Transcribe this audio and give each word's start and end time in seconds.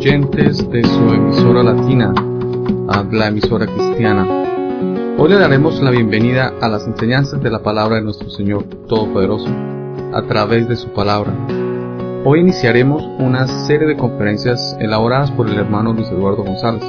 de 0.00 0.82
su 0.82 1.12
emisora 1.12 1.62
latina, 1.62 2.14
a 2.88 3.04
la 3.12 3.26
emisora 3.26 3.66
cristiana. 3.66 4.26
Hoy 5.18 5.28
le 5.28 5.34
daremos 5.34 5.78
la 5.82 5.90
bienvenida 5.90 6.54
a 6.62 6.68
las 6.68 6.86
enseñanzas 6.86 7.42
de 7.42 7.50
la 7.50 7.62
palabra 7.62 7.96
de 7.96 8.02
nuestro 8.02 8.30
Señor 8.30 8.64
Todopoderoso 8.88 9.50
a 10.14 10.22
través 10.22 10.66
de 10.70 10.76
su 10.76 10.88
palabra. 10.94 11.34
Hoy 12.24 12.40
iniciaremos 12.40 13.02
una 13.18 13.46
serie 13.46 13.86
de 13.86 13.98
conferencias 13.98 14.74
elaboradas 14.80 15.30
por 15.32 15.50
el 15.50 15.58
hermano 15.58 15.92
Luis 15.92 16.08
Eduardo 16.08 16.44
González. 16.44 16.82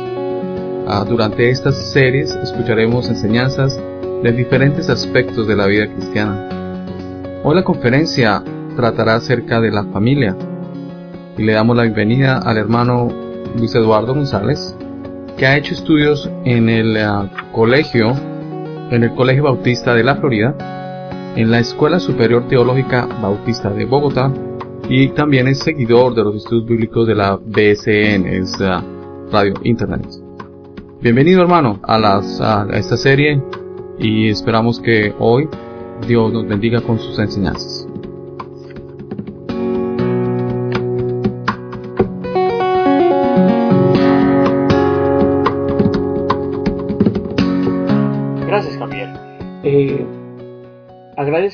Ah, 0.88 1.04
durante 1.05 1.49
estas 1.49 1.91
series 1.91 2.34
escucharemos 2.35 3.09
enseñanzas 3.09 3.77
de 4.23 4.32
diferentes 4.32 4.90
aspectos 4.90 5.48
de 5.48 5.55
la 5.57 5.68
vida 5.68 5.93
cristiana. 5.93 6.48
Hoy 7.43 7.55
la 7.55 7.63
conferencia 7.63 8.41
tratará 8.77 9.16
acerca 9.16 9.59
de 9.59 9.71
la 9.71 9.84
familia, 9.84 10.34
y 11.38 11.44
le 11.44 11.53
damos 11.53 11.76
la 11.76 11.84
bienvenida 11.84 12.38
al 12.38 12.58
hermano 12.58 13.09
Luis 13.58 13.73
Eduardo 13.76 14.13
González, 14.13 14.76
que 15.38 15.45
ha 15.45 15.57
hecho 15.57 15.73
estudios 15.73 16.30
en 16.45 16.70
el 16.70 16.98
eh, 16.98 17.05
colegio, 17.52 18.13
en 18.91 19.04
el 19.04 19.13
Colegio 19.16 19.44
Bautista 19.44 19.94
de 19.94 20.04
la 20.04 20.16
Florida, 20.16 20.55
en 21.35 21.49
la 21.49 21.59
Escuela 21.59 21.99
Superior 21.99 22.48
Teológica 22.48 23.07
Bautista 23.21 23.70
de 23.70 23.85
Bogotá 23.85 24.32
y 24.90 25.09
también 25.09 25.48
es 25.48 25.59
seguidor 25.59 26.13
de 26.13 26.24
los 26.24 26.35
estudios 26.35 26.65
bíblicos 26.65 27.07
de 27.07 27.15
la 27.15 27.37
BSN, 27.37 28.27
es 28.27 28.59
eh, 28.59 28.70
Radio 29.32 29.54
Internet. 29.63 30.07
Bienvenido 31.02 31.41
hermano 31.41 31.79
a, 31.84 31.98
las, 31.98 32.41
a 32.41 32.68
esta 32.74 32.98
serie 32.98 33.41
y 33.98 34.29
esperamos 34.29 34.79
que 34.79 35.13
hoy 35.20 35.48
Dios 36.07 36.34
nos 36.34 36.48
bendiga 36.48 36.82
con 36.82 36.99
sus 36.99 37.18
enseñanzas. 37.20 37.80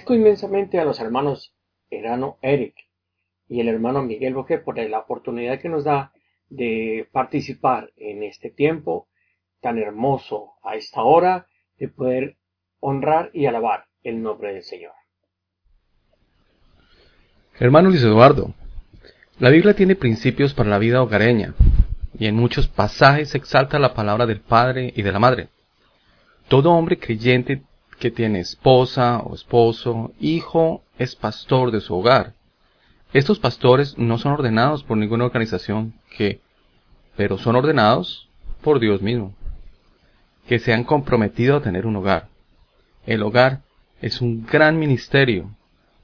Agradezco 0.08 0.16
inmensamente 0.16 0.80
a 0.80 0.86
los 0.86 1.00
hermanos 1.00 1.54
Erano 1.90 2.38
Eric 2.42 2.76
y 3.50 3.60
el 3.60 3.68
hermano 3.68 4.04
Miguel 4.04 4.34
Boque 4.34 4.58
por 4.58 4.78
la 4.78 5.00
oportunidad 5.00 5.60
que 5.60 5.70
nos 5.70 5.84
da 5.84 6.12
de 6.50 7.08
participar 7.12 7.92
en 7.98 8.24
este 8.24 8.50
tiempo 8.50 9.08
tan 9.62 9.78
hermoso 9.78 10.54
a 10.64 10.76
esta 10.76 11.04
hora 11.04 11.48
de 11.78 11.90
poder 11.90 12.38
honrar 12.80 13.32
y 13.34 13.48
alabar 13.48 13.86
el 14.04 14.22
nombre 14.22 14.54
del 14.54 14.64
Señor. 14.64 14.94
Hermano 17.60 17.90
Luis 17.90 18.04
Eduardo, 18.04 18.54
la 19.40 19.50
Biblia 19.50 19.74
tiene 19.74 19.96
principios 19.96 20.54
para 20.54 20.70
la 20.70 20.80
vida 20.80 21.02
hogareña 21.02 21.54
y 22.18 22.28
en 22.28 22.36
muchos 22.36 22.68
pasajes 22.68 23.36
exalta 23.36 23.80
la 23.80 23.94
palabra 23.94 24.26
del 24.26 24.40
Padre 24.40 24.94
y 24.96 25.02
de 25.02 25.12
la 25.12 25.20
Madre. 25.20 25.50
Todo 26.48 26.72
hombre 26.72 26.98
creyente 26.98 27.62
que 28.00 28.12
tiene 28.12 28.40
esposa 28.40 29.20
o 29.20 29.34
esposo, 29.34 30.12
hijo, 30.20 30.84
es 30.98 31.16
pastor 31.16 31.72
de 31.72 31.82
su 31.82 31.96
hogar. 31.96 32.34
Estos 33.14 33.40
pastores 33.40 33.98
no 33.98 34.18
son 34.18 34.34
ordenados 34.34 34.84
por 34.84 34.98
ninguna 34.98 35.26
organización 35.26 35.94
que, 36.16 36.42
pero 37.16 37.38
son 37.38 37.56
ordenados 37.56 38.30
por 38.62 38.80
Dios 38.80 39.02
mismo, 39.02 39.34
que 40.48 40.60
se 40.60 40.74
han 40.74 40.84
comprometido 40.84 41.58
a 41.58 41.62
tener 41.62 41.86
un 41.86 41.96
hogar. 41.96 42.28
El 43.06 43.24
hogar 43.24 43.62
es 44.02 44.22
un 44.22 44.46
gran 44.46 44.78
ministerio, 44.78 45.56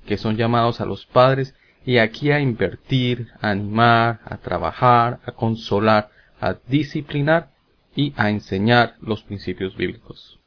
que 0.05 0.17
son 0.17 0.37
llamados 0.37 0.81
a 0.81 0.85
los 0.85 1.05
padres 1.05 1.53
y 1.85 1.97
aquí 1.97 2.31
a 2.31 2.39
invertir, 2.39 3.27
a 3.41 3.51
animar, 3.51 4.21
a 4.25 4.37
trabajar, 4.37 5.19
a 5.25 5.31
consolar, 5.33 6.09
a 6.39 6.55
disciplinar 6.67 7.49
y 7.95 8.13
a 8.15 8.29
enseñar 8.29 8.95
los 9.01 9.23
principios 9.23 9.75
bíblicos. 9.75 10.39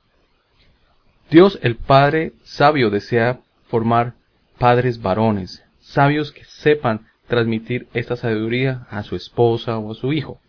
Dios 1.31 1.59
el 1.62 1.76
Padre 1.76 2.32
sabio 2.44 2.91
desea 2.91 3.41
formar 3.69 4.14
padres 4.59 5.03
varones, 5.03 5.64
sabios 5.81 6.31
que 6.31 6.44
sepan 6.44 7.06
transmitir 7.26 7.88
esta 7.94 8.14
sabiduría 8.14 8.87
a 8.91 9.03
su 9.03 9.16
esposa 9.16 9.78
o 9.78 9.91
a 9.91 9.94
su 9.94 10.12
hijo. 10.12 10.41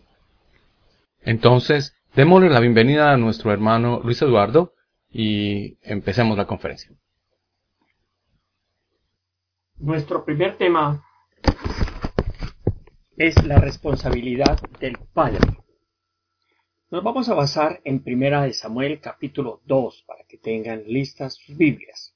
Entonces, 1.21 1.95
démosle 2.15 2.49
la 2.49 2.59
bienvenida 2.59 3.11
a 3.11 3.17
nuestro 3.17 3.51
hermano 3.51 4.01
Luis 4.03 4.21
Eduardo 4.21 4.73
y 5.11 5.77
empecemos 5.81 6.38
la 6.38 6.45
conferencia. 6.45 6.91
Nuestro 9.79 10.25
primer 10.25 10.57
tema 10.57 11.03
es 13.17 13.44
la 13.45 13.57
responsabilidad 13.57 14.59
del 14.79 14.97
padre. 15.13 15.39
Nos 16.89 17.03
vamos 17.03 17.27
a 17.27 17.33
basar 17.33 17.81
en 17.83 18.01
Primera 18.01 18.43
de 18.43 18.53
Samuel 18.53 19.01
capítulo 19.01 19.59
2 19.65 20.05
para 20.07 20.23
que 20.23 20.37
tengan 20.37 20.85
listas 20.87 21.33
sus 21.33 21.57
Biblias. 21.57 22.15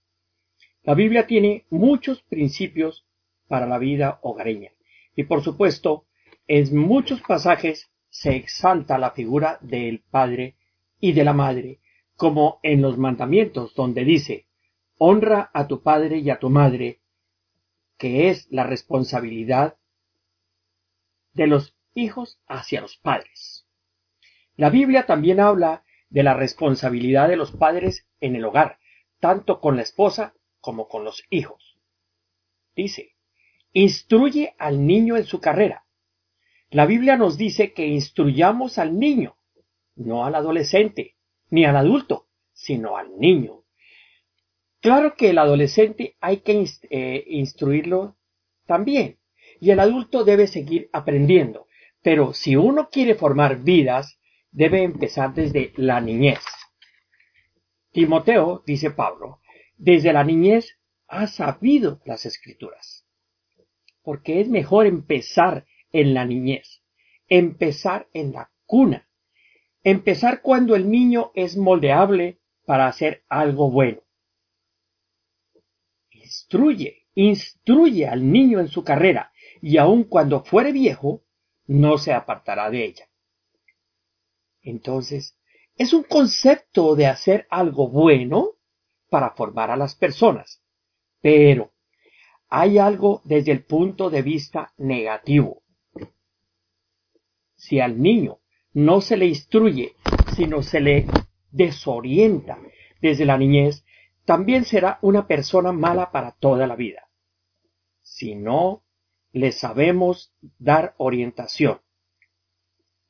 La 0.84 0.94
Biblia 0.94 1.28
tiene 1.28 1.66
muchos 1.70 2.22
principios 2.22 3.06
para 3.50 3.68
la 3.68 3.78
vida 3.80 4.20
hogareña 4.22 4.72
y 5.14 5.24
por 5.24 5.44
supuesto 5.44 6.06
en 6.48 6.78
muchos 6.78 7.22
pasajes 7.22 7.92
se 8.08 8.38
exalta 8.38 8.98
la 8.98 9.12
figura 9.12 9.58
del 9.60 10.04
padre 10.10 10.56
y 11.02 11.12
de 11.12 11.26
la 11.26 11.34
madre 11.34 11.82
como 12.16 12.62
en 12.64 12.82
los 12.82 12.98
mandamientos 12.98 13.76
donde 13.76 14.06
dice 14.06 14.48
honra 14.98 15.52
a 15.54 15.68
tu 15.68 15.84
padre 15.84 16.20
y 16.20 16.30
a 16.30 16.40
tu 16.40 16.50
madre 16.50 17.02
que 17.98 18.30
es 18.30 18.50
la 18.50 18.64
responsabilidad 18.64 19.76
de 21.34 21.48
los 21.48 21.76
hijos 21.94 22.40
hacia 22.48 22.80
los 22.80 22.96
padres. 22.96 23.61
La 24.56 24.70
Biblia 24.70 25.06
también 25.06 25.40
habla 25.40 25.84
de 26.10 26.24
la 26.24 26.34
responsabilidad 26.34 27.30
de 27.30 27.38
los 27.38 27.52
padres 27.52 28.08
en 28.20 28.36
el 28.36 28.46
hogar, 28.46 28.78
tanto 29.20 29.60
con 29.60 29.78
la 29.78 29.82
esposa 29.82 30.34
como 30.60 30.88
con 30.88 31.04
los 31.04 31.24
hijos. 31.30 31.80
Dice, 32.76 33.16
instruye 33.74 34.56
al 34.58 34.86
niño 34.86 35.18
en 35.18 35.26
su 35.26 35.40
carrera. 35.40 35.86
La 36.70 36.86
Biblia 36.86 37.18
nos 37.18 37.38
dice 37.38 37.74
que 37.74 37.88
instruyamos 37.88 38.78
al 38.78 38.98
niño, 38.98 39.38
no 39.96 40.26
al 40.26 40.36
adolescente, 40.36 41.16
ni 41.50 41.66
al 41.66 41.76
adulto, 41.76 42.28
sino 42.54 42.98
al 42.98 43.18
niño. 43.18 43.64
Claro 44.80 45.16
que 45.16 45.30
el 45.30 45.38
adolescente 45.38 46.16
hay 46.20 46.38
que 46.38 46.66
eh, 46.90 47.24
instruirlo 47.28 48.18
también, 48.66 49.20
y 49.60 49.72
el 49.72 49.80
adulto 49.80 50.24
debe 50.24 50.48
seguir 50.48 50.90
aprendiendo. 50.92 51.68
Pero 52.02 52.34
si 52.34 52.56
uno 52.56 52.90
quiere 52.90 53.16
formar 53.16 53.62
vidas, 53.62 54.20
debe 54.52 54.84
empezar 54.84 55.34
desde 55.34 55.74
la 55.78 56.02
niñez. 56.02 56.40
Timoteo, 57.92 58.64
dice 58.66 58.92
Pablo, 58.92 59.40
desde 59.78 60.14
la 60.14 60.24
niñez 60.24 60.78
ha 61.08 61.28
sabido 61.28 62.02
las 62.06 62.26
escrituras. 62.26 63.06
Porque 64.04 64.42
es 64.42 64.48
mejor 64.48 64.86
empezar 64.86 65.66
en 65.92 66.14
la 66.14 66.26
niñez, 66.26 66.82
empezar 67.28 68.08
en 68.14 68.34
la 68.34 68.52
cuna, 68.66 69.10
empezar 69.84 70.42
cuando 70.42 70.76
el 70.76 70.90
niño 70.90 71.32
es 71.36 71.58
moldeable 71.58 72.40
para 72.66 72.88
hacer 72.88 73.24
algo 73.28 73.70
bueno. 73.70 74.02
Instruye, 76.12 77.08
instruye 77.14 78.08
al 78.08 78.32
niño 78.32 78.60
en 78.60 78.70
su 78.70 78.84
carrera, 78.84 79.32
y 79.62 79.78
aun 79.78 80.06
cuando 80.06 80.44
fuere 80.44 80.72
viejo, 80.72 81.24
no 81.68 81.98
se 81.98 82.14
apartará 82.14 82.70
de 82.70 82.86
ella. 82.86 83.11
Entonces, 84.62 85.38
es 85.76 85.94
un 85.94 86.04
concepto 86.04 86.96
de 86.96 87.08
hacer 87.08 87.48
algo 87.50 87.90
bueno 87.90 88.52
para 89.10 89.32
formar 89.32 89.72
a 89.72 89.78
las 89.78 89.96
personas. 89.96 90.62
Pero 91.22 91.72
hay 92.50 92.78
algo 92.78 93.22
desde 93.24 93.52
el 93.52 93.64
punto 93.64 94.10
de 94.10 94.22
vista 94.22 94.74
negativo. 94.78 95.64
Si 97.56 97.80
al 97.80 98.02
niño 98.02 98.40
no 98.74 99.02
se 99.02 99.18
le 99.18 99.28
instruye, 99.28 99.96
sino 100.36 100.62
se 100.62 100.80
le 100.80 101.08
desorienta 101.52 102.58
desde 103.02 103.26
la 103.26 103.38
niñez, 103.38 103.86
también 104.26 104.66
será 104.66 105.00
una 105.02 105.28
persona 105.28 105.72
mala 105.72 106.12
para 106.12 106.34
toda 106.34 106.68
la 106.68 106.76
vida. 106.76 107.10
Si 108.02 108.36
no 108.36 108.84
le 109.32 109.52
sabemos 109.52 110.34
dar 110.60 110.94
orientación. 110.98 111.82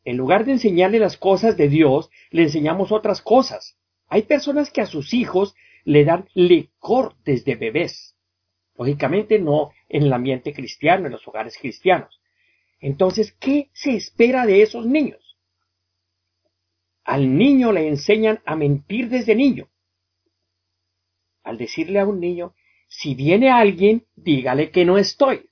En 0.03 0.17
lugar 0.17 0.45
de 0.45 0.53
enseñarle 0.53 0.99
las 0.99 1.17
cosas 1.17 1.57
de 1.57 1.67
Dios, 1.67 2.09
le 2.31 2.43
enseñamos 2.43 2.91
otras 2.91 3.21
cosas. 3.21 3.77
Hay 4.07 4.23
personas 4.23 4.71
que 4.71 4.81
a 4.81 4.87
sus 4.87 5.13
hijos 5.13 5.55
le 5.83 6.05
dan 6.05 6.27
licor 6.33 7.15
desde 7.23 7.55
bebés. 7.55 8.15
Lógicamente 8.75 9.39
no 9.39 9.71
en 9.89 10.03
el 10.03 10.13
ambiente 10.13 10.53
cristiano, 10.53 11.05
en 11.05 11.11
los 11.11 11.27
hogares 11.27 11.57
cristianos. 11.59 12.19
Entonces, 12.79 13.33
¿qué 13.39 13.69
se 13.73 13.95
espera 13.95 14.45
de 14.45 14.63
esos 14.63 14.85
niños? 14.85 15.37
Al 17.03 17.37
niño 17.37 17.71
le 17.71 17.87
enseñan 17.87 18.41
a 18.45 18.55
mentir 18.55 19.09
desde 19.09 19.35
niño. 19.35 19.69
Al 21.43 21.57
decirle 21.57 21.99
a 21.99 22.05
un 22.05 22.19
niño, 22.19 22.53
si 22.87 23.15
viene 23.15 23.49
alguien, 23.49 24.05
dígale 24.15 24.71
que 24.71 24.85
no 24.85 24.97
estoy. 24.97 25.47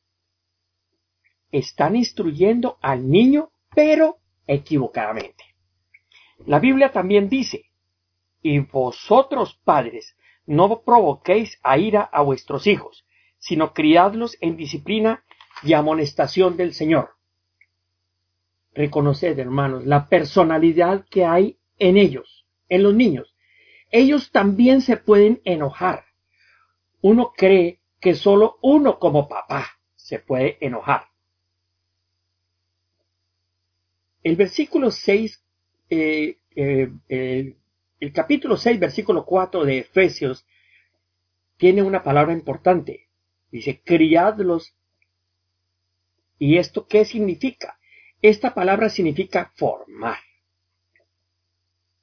están 1.52 1.96
instruyendo 1.96 2.78
al 2.82 3.10
niño, 3.10 3.52
pero 3.74 4.20
equivocadamente. 4.50 5.44
La 6.46 6.60
Biblia 6.60 6.92
también 6.92 7.30
dice, 7.30 7.66
y 8.42 8.60
vosotros 8.60 9.60
padres, 9.64 10.18
no 10.46 10.82
provoquéis 10.82 11.60
a 11.62 11.78
ira 11.78 12.02
a 12.02 12.22
vuestros 12.22 12.66
hijos, 12.66 13.06
sino 13.38 13.74
criadlos 13.74 14.38
en 14.42 14.58
disciplina 14.58 15.24
y 15.62 15.74
amonestación 15.74 16.58
del 16.58 16.74
Señor. 16.74 17.12
Reconoced, 18.74 19.38
hermanos, 19.38 19.86
la 19.86 20.08
personalidad 20.08 21.06
que 21.10 21.26
hay 21.26 21.60
en 21.78 21.98
ellos, 21.98 22.48
en 22.70 22.84
los 22.84 22.96
niños. 22.96 23.36
Ellos 23.92 24.32
también 24.32 24.82
se 24.82 24.98
pueden 24.98 25.42
enojar. 25.46 26.06
Uno 27.02 27.34
cree 27.36 27.82
que 28.00 28.16
solo 28.16 28.58
uno 28.62 28.98
como 28.98 29.28
papá 29.28 29.68
se 29.96 30.20
puede 30.20 30.58
enojar. 30.62 31.09
El 34.22 34.36
versículo 34.36 34.92
6, 34.92 35.44
eh, 35.90 36.38
eh, 36.56 37.56
el 38.00 38.14
capítulo 38.14 38.58
6, 38.58 38.80
versículo 38.80 39.26
4 39.26 39.64
de 39.64 39.80
Efesios, 39.80 40.46
tiene 41.58 41.82
una 41.84 42.04
palabra 42.04 42.34
importante. 42.34 43.08
Dice, 43.52 43.82
criadlos. 43.84 44.76
¿Y 46.38 46.58
esto 46.58 46.86
qué 46.88 47.06
significa? 47.06 47.80
Esta 48.22 48.54
palabra 48.54 48.90
significa 48.90 49.54
formar. 49.56 50.20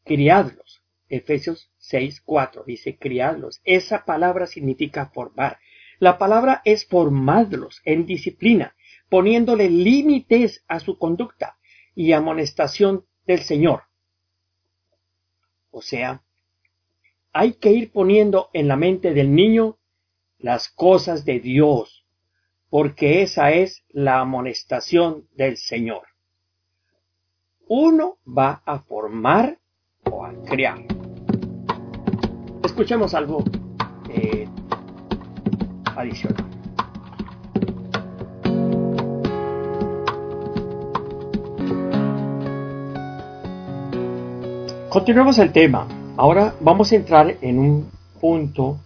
Criadlos. 0.05 0.83
Efesios 1.09 1.71
6, 1.79 2.23
4 2.23 2.65
dice 2.67 2.99
criadlos. 2.99 3.61
Esa 3.65 4.05
palabra 4.05 4.47
significa 4.47 5.11
formar. 5.11 5.59
La 5.99 6.19
palabra 6.19 6.63
es 6.65 6.87
formadlos 6.87 7.81
en 7.85 8.07
disciplina, 8.07 8.75
poniéndole 9.09 9.71
límites 9.71 10.65
a 10.67 10.81
su 10.81 10.99
conducta 10.99 11.56
y 11.97 12.13
amonestación 12.13 13.05
del 13.27 13.41
Señor. 13.41 13.83
O 15.73 15.83
sea, 15.83 16.23
hay 17.33 17.55
que 17.55 17.73
ir 17.73 17.91
poniendo 17.91 18.51
en 18.53 18.69
la 18.69 18.77
mente 18.77 19.13
del 19.13 19.35
niño 19.35 19.79
las 20.39 20.69
cosas 20.69 21.25
de 21.25 21.41
Dios, 21.41 22.07
porque 22.71 23.23
esa 23.23 23.51
es 23.51 23.85
la 23.89 24.21
amonestación 24.21 25.27
del 25.33 25.57
Señor. 25.57 26.03
Uno 27.67 28.19
va 28.27 28.63
a 28.65 28.79
formar 28.81 29.59
o 30.05 30.25
a 30.25 30.33
crear. 30.45 30.79
Escuchemos 32.63 33.15
algo 33.15 33.43
eh, 34.09 34.47
adicional. 35.97 36.56
Continuemos 44.97 45.39
el 45.39 45.53
tema. 45.53 45.87
Ahora 46.17 46.55
vamos 46.59 46.91
a 46.91 46.97
entrar 46.97 47.37
en 47.43 47.59
un 47.59 47.91
punto 48.19 48.79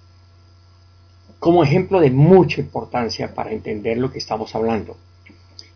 como 1.38 1.62
ejemplo 1.62 2.00
de 2.00 2.10
mucha 2.10 2.60
importancia 2.60 3.32
para 3.32 3.52
entender 3.52 3.96
lo 3.96 4.10
que 4.10 4.18
estamos 4.18 4.52
hablando. 4.56 4.96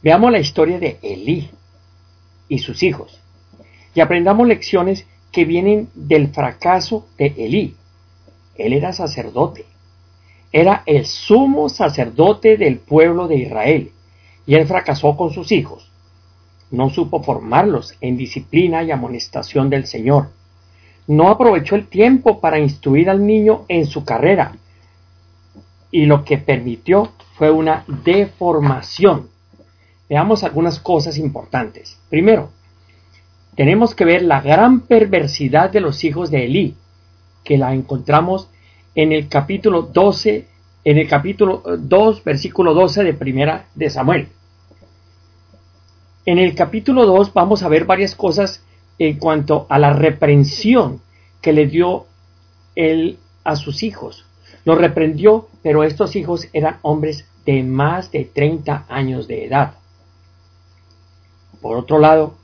Veamos 0.02 0.32
la 0.32 0.40
historia 0.40 0.80
de 0.80 0.98
Elí 1.02 1.48
y 2.48 2.58
sus 2.58 2.82
hijos 2.82 3.20
y 3.94 4.00
aprendamos 4.00 4.48
lecciones 4.48 5.06
que 5.30 5.44
vienen 5.44 5.88
del 5.94 6.26
fracaso 6.34 7.06
de 7.16 7.26
Elí. 7.26 7.76
Él 8.56 8.72
era 8.72 8.92
sacerdote, 8.92 9.66
era 10.50 10.82
el 10.84 11.06
sumo 11.06 11.68
sacerdote 11.68 12.56
del 12.56 12.78
pueblo 12.78 13.28
de 13.28 13.36
Israel 13.36 13.92
y 14.48 14.56
él 14.56 14.66
fracasó 14.66 15.16
con 15.16 15.32
sus 15.32 15.52
hijos. 15.52 15.92
No 16.74 16.90
supo 16.90 17.22
formarlos 17.22 17.94
en 18.00 18.16
disciplina 18.16 18.82
y 18.82 18.90
amonestación 18.90 19.70
del 19.70 19.86
Señor. 19.86 20.30
No 21.06 21.28
aprovechó 21.28 21.76
el 21.76 21.86
tiempo 21.86 22.40
para 22.40 22.58
instruir 22.58 23.08
al 23.08 23.24
niño 23.24 23.64
en 23.68 23.86
su 23.86 24.04
carrera 24.04 24.56
y 25.92 26.06
lo 26.06 26.24
que 26.24 26.36
permitió 26.36 27.12
fue 27.36 27.52
una 27.52 27.84
deformación. 28.02 29.28
Veamos 30.08 30.42
algunas 30.42 30.80
cosas 30.80 31.16
importantes. 31.16 31.96
Primero, 32.10 32.50
tenemos 33.54 33.94
que 33.94 34.04
ver 34.04 34.22
la 34.22 34.40
gran 34.40 34.80
perversidad 34.80 35.70
de 35.70 35.80
los 35.80 36.02
hijos 36.02 36.32
de 36.32 36.46
Elí, 36.46 36.74
que 37.44 37.56
la 37.56 37.72
encontramos 37.72 38.50
en 38.96 39.12
el 39.12 39.28
capítulo 39.28 39.82
12, 39.82 40.48
en 40.82 40.98
el 40.98 41.08
capítulo 41.08 41.62
2, 41.78 42.24
versículo 42.24 42.74
12 42.74 43.04
de 43.04 43.14
primera 43.14 43.66
de 43.76 43.90
Samuel. 43.90 44.28
En 46.26 46.38
el 46.38 46.54
capítulo 46.54 47.04
2 47.04 47.34
vamos 47.34 47.62
a 47.62 47.68
ver 47.68 47.84
varias 47.84 48.14
cosas 48.14 48.64
en 48.98 49.18
cuanto 49.18 49.66
a 49.68 49.78
la 49.78 49.92
reprensión 49.92 51.02
que 51.42 51.52
le 51.52 51.66
dio 51.66 52.06
él 52.74 53.18
a 53.44 53.56
sus 53.56 53.82
hijos. 53.82 54.24
Los 54.64 54.78
reprendió, 54.78 55.48
pero 55.62 55.84
estos 55.84 56.16
hijos 56.16 56.48
eran 56.54 56.78
hombres 56.80 57.26
de 57.44 57.62
más 57.62 58.10
de 58.10 58.24
30 58.24 58.86
años 58.88 59.28
de 59.28 59.44
edad. 59.44 59.74
Por 61.60 61.76
otro 61.76 61.98
lado, 61.98 62.36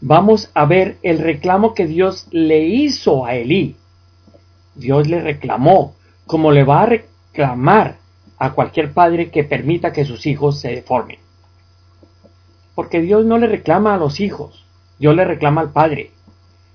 vamos 0.00 0.50
a 0.54 0.64
ver 0.64 0.96
el 1.04 1.18
reclamo 1.18 1.74
que 1.74 1.86
Dios 1.86 2.26
le 2.32 2.64
hizo 2.64 3.24
a 3.24 3.36
Elí. 3.36 3.76
Dios 4.74 5.06
le 5.06 5.20
reclamó, 5.20 5.94
como 6.26 6.50
le 6.50 6.64
va 6.64 6.82
a 6.82 6.86
reclamar 6.86 7.98
a 8.38 8.54
cualquier 8.54 8.92
padre 8.92 9.30
que 9.30 9.44
permita 9.44 9.92
que 9.92 10.04
sus 10.04 10.26
hijos 10.26 10.58
se 10.58 10.70
deformen. 10.70 11.27
Porque 12.78 13.00
Dios 13.00 13.24
no 13.24 13.38
le 13.38 13.48
reclama 13.48 13.94
a 13.94 13.98
los 13.98 14.20
hijos, 14.20 14.64
Dios 15.00 15.12
le 15.16 15.24
reclama 15.24 15.62
al 15.62 15.72
padre. 15.72 16.12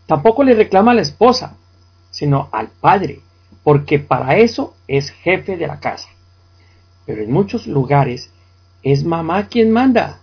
Tampoco 0.06 0.44
le 0.44 0.54
reclama 0.54 0.92
a 0.92 0.96
la 0.96 1.02
esposa, 1.02 1.56
sino 2.12 2.50
al 2.52 2.68
padre 2.68 3.22
porque 3.64 4.00
para 4.00 4.36
eso 4.36 4.76
es 4.90 5.12
jefe 5.12 5.56
de 5.56 5.66
la 5.66 5.80
casa. 5.80 6.10
Pero 7.06 7.24
en 7.24 7.32
muchos 7.32 7.68
lugares 7.68 8.30
es 8.82 9.06
mamá 9.06 9.48
quien 9.48 9.72
manda. 9.72 10.20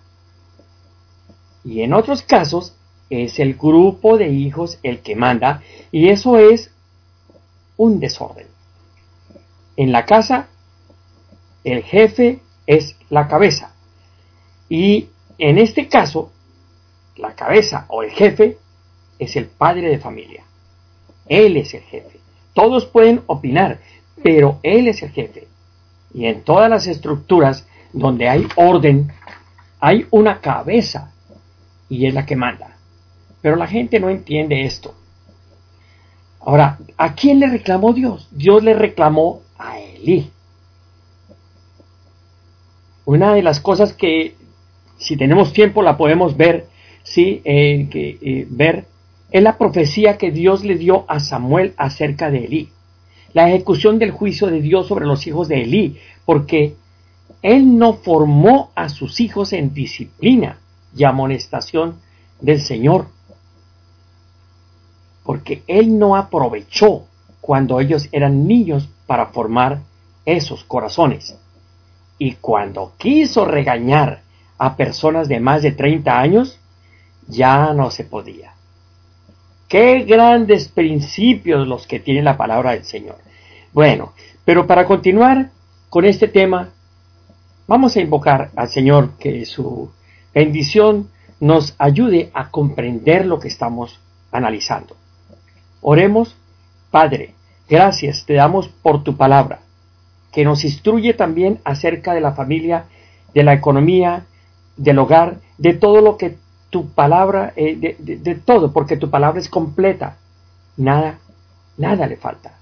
Y 1.64 1.80
en 1.80 1.94
otros 1.94 2.24
casos 2.24 2.74
es 3.08 3.38
el 3.38 3.54
grupo 3.54 4.18
de 4.18 4.28
hijos 4.28 4.78
el 4.82 5.00
que 5.00 5.16
manda 5.16 5.62
y 5.90 6.10
eso 6.10 6.36
es 6.36 6.72
un 7.78 8.00
desorden. 8.00 8.48
En 9.78 9.92
la 9.92 10.04
casa 10.04 10.48
el 11.64 11.84
jefe 11.84 12.40
es 12.66 12.96
la 13.08 13.28
cabeza 13.28 13.72
y 14.68 15.08
en 15.48 15.58
este 15.58 15.88
caso 15.88 16.32
la 17.16 17.34
cabeza 17.34 17.86
o 17.88 18.02
el 18.02 18.10
jefe 18.10 18.58
es 19.18 19.36
el 19.36 19.46
padre 19.46 19.88
de 19.88 19.98
familia. 19.98 20.44
Él 21.26 21.56
es 21.56 21.74
el 21.74 21.82
jefe. 21.82 22.20
Todos 22.54 22.86
pueden 22.86 23.22
opinar, 23.26 23.80
pero 24.22 24.58
Él 24.62 24.88
es 24.88 25.02
el 25.02 25.10
jefe. 25.10 25.46
Y 26.12 26.26
en 26.26 26.42
todas 26.42 26.68
las 26.68 26.86
estructuras 26.86 27.66
donde 27.92 28.28
hay 28.28 28.46
orden, 28.56 29.12
hay 29.78 30.06
una 30.10 30.40
cabeza 30.40 31.12
y 31.88 32.06
es 32.06 32.14
la 32.14 32.26
que 32.26 32.36
manda. 32.36 32.76
Pero 33.40 33.56
la 33.56 33.66
gente 33.66 34.00
no 34.00 34.10
entiende 34.10 34.64
esto. 34.64 34.94
Ahora, 36.40 36.78
¿a 36.96 37.14
quién 37.14 37.38
le 37.38 37.48
reclamó 37.48 37.92
Dios? 37.92 38.28
Dios 38.30 38.62
le 38.62 38.74
reclamó 38.74 39.42
a 39.58 39.78
Elí. 39.78 40.30
Una 43.04 43.34
de 43.34 43.42
las 43.42 43.60
cosas 43.60 43.92
que, 43.92 44.36
si 45.00 45.16
tenemos 45.16 45.52
tiempo, 45.52 45.82
la 45.82 45.96
podemos 45.96 46.36
ver, 46.36 46.66
sí, 47.02 47.40
eh, 47.44 47.88
que, 47.90 48.18
eh, 48.20 48.46
ver 48.48 48.84
es 49.30 49.42
la 49.42 49.56
profecía 49.56 50.18
que 50.18 50.30
Dios 50.30 50.64
le 50.64 50.76
dio 50.76 51.04
a 51.08 51.20
Samuel 51.20 51.74
acerca 51.76 52.30
de 52.30 52.44
Elí. 52.44 52.68
La 53.32 53.48
ejecución 53.48 53.98
del 53.98 54.10
juicio 54.10 54.48
de 54.48 54.60
Dios 54.60 54.88
sobre 54.88 55.06
los 55.06 55.26
hijos 55.26 55.48
de 55.48 55.62
Elí, 55.62 55.96
porque 56.26 56.74
él 57.42 57.78
no 57.78 57.94
formó 57.94 58.70
a 58.74 58.88
sus 58.88 59.20
hijos 59.20 59.52
en 59.52 59.72
disciplina 59.72 60.58
y 60.94 61.04
amonestación 61.04 61.96
del 62.40 62.60
Señor, 62.60 63.06
porque 65.24 65.62
él 65.66 65.98
no 65.98 66.16
aprovechó 66.16 67.06
cuando 67.40 67.80
ellos 67.80 68.08
eran 68.12 68.46
niños 68.46 68.88
para 69.06 69.26
formar 69.26 69.80
esos 70.26 70.64
corazones. 70.64 71.36
Y 72.18 72.32
cuando 72.32 72.92
quiso 72.98 73.44
regañar 73.44 74.22
a 74.60 74.76
personas 74.76 75.26
de 75.26 75.40
más 75.40 75.62
de 75.62 75.72
30 75.72 76.20
años, 76.20 76.60
ya 77.26 77.72
no 77.72 77.90
se 77.90 78.04
podía. 78.04 78.52
Qué 79.68 80.00
grandes 80.00 80.68
principios 80.68 81.66
los 81.66 81.86
que 81.86 81.98
tiene 81.98 82.22
la 82.22 82.36
palabra 82.36 82.72
del 82.72 82.84
Señor. 82.84 83.16
Bueno, 83.72 84.12
pero 84.44 84.66
para 84.66 84.84
continuar 84.84 85.48
con 85.88 86.04
este 86.04 86.28
tema, 86.28 86.68
vamos 87.66 87.96
a 87.96 88.00
invocar 88.00 88.50
al 88.54 88.68
Señor 88.68 89.12
que 89.18 89.46
su 89.46 89.90
bendición 90.34 91.08
nos 91.40 91.74
ayude 91.78 92.30
a 92.34 92.50
comprender 92.50 93.24
lo 93.24 93.40
que 93.40 93.48
estamos 93.48 93.98
analizando. 94.30 94.94
Oremos, 95.80 96.36
Padre, 96.90 97.32
gracias 97.66 98.26
te 98.26 98.34
damos 98.34 98.68
por 98.68 99.04
tu 99.04 99.16
palabra, 99.16 99.60
que 100.32 100.44
nos 100.44 100.64
instruye 100.64 101.14
también 101.14 101.60
acerca 101.64 102.12
de 102.12 102.20
la 102.20 102.32
familia, 102.32 102.84
de 103.32 103.42
la 103.42 103.54
economía, 103.54 104.26
del 104.80 104.98
hogar, 104.98 105.40
de 105.58 105.74
todo 105.74 106.00
lo 106.00 106.16
que 106.16 106.38
tu 106.70 106.88
palabra, 106.88 107.52
eh, 107.54 107.76
de, 107.76 108.16
de 108.16 108.34
todo, 108.34 108.72
porque 108.72 108.96
tu 108.96 109.10
palabra 109.10 109.38
es 109.38 109.48
completa. 109.48 110.16
Nada, 110.76 111.18
nada 111.76 112.06
le 112.06 112.16
falta. 112.16 112.54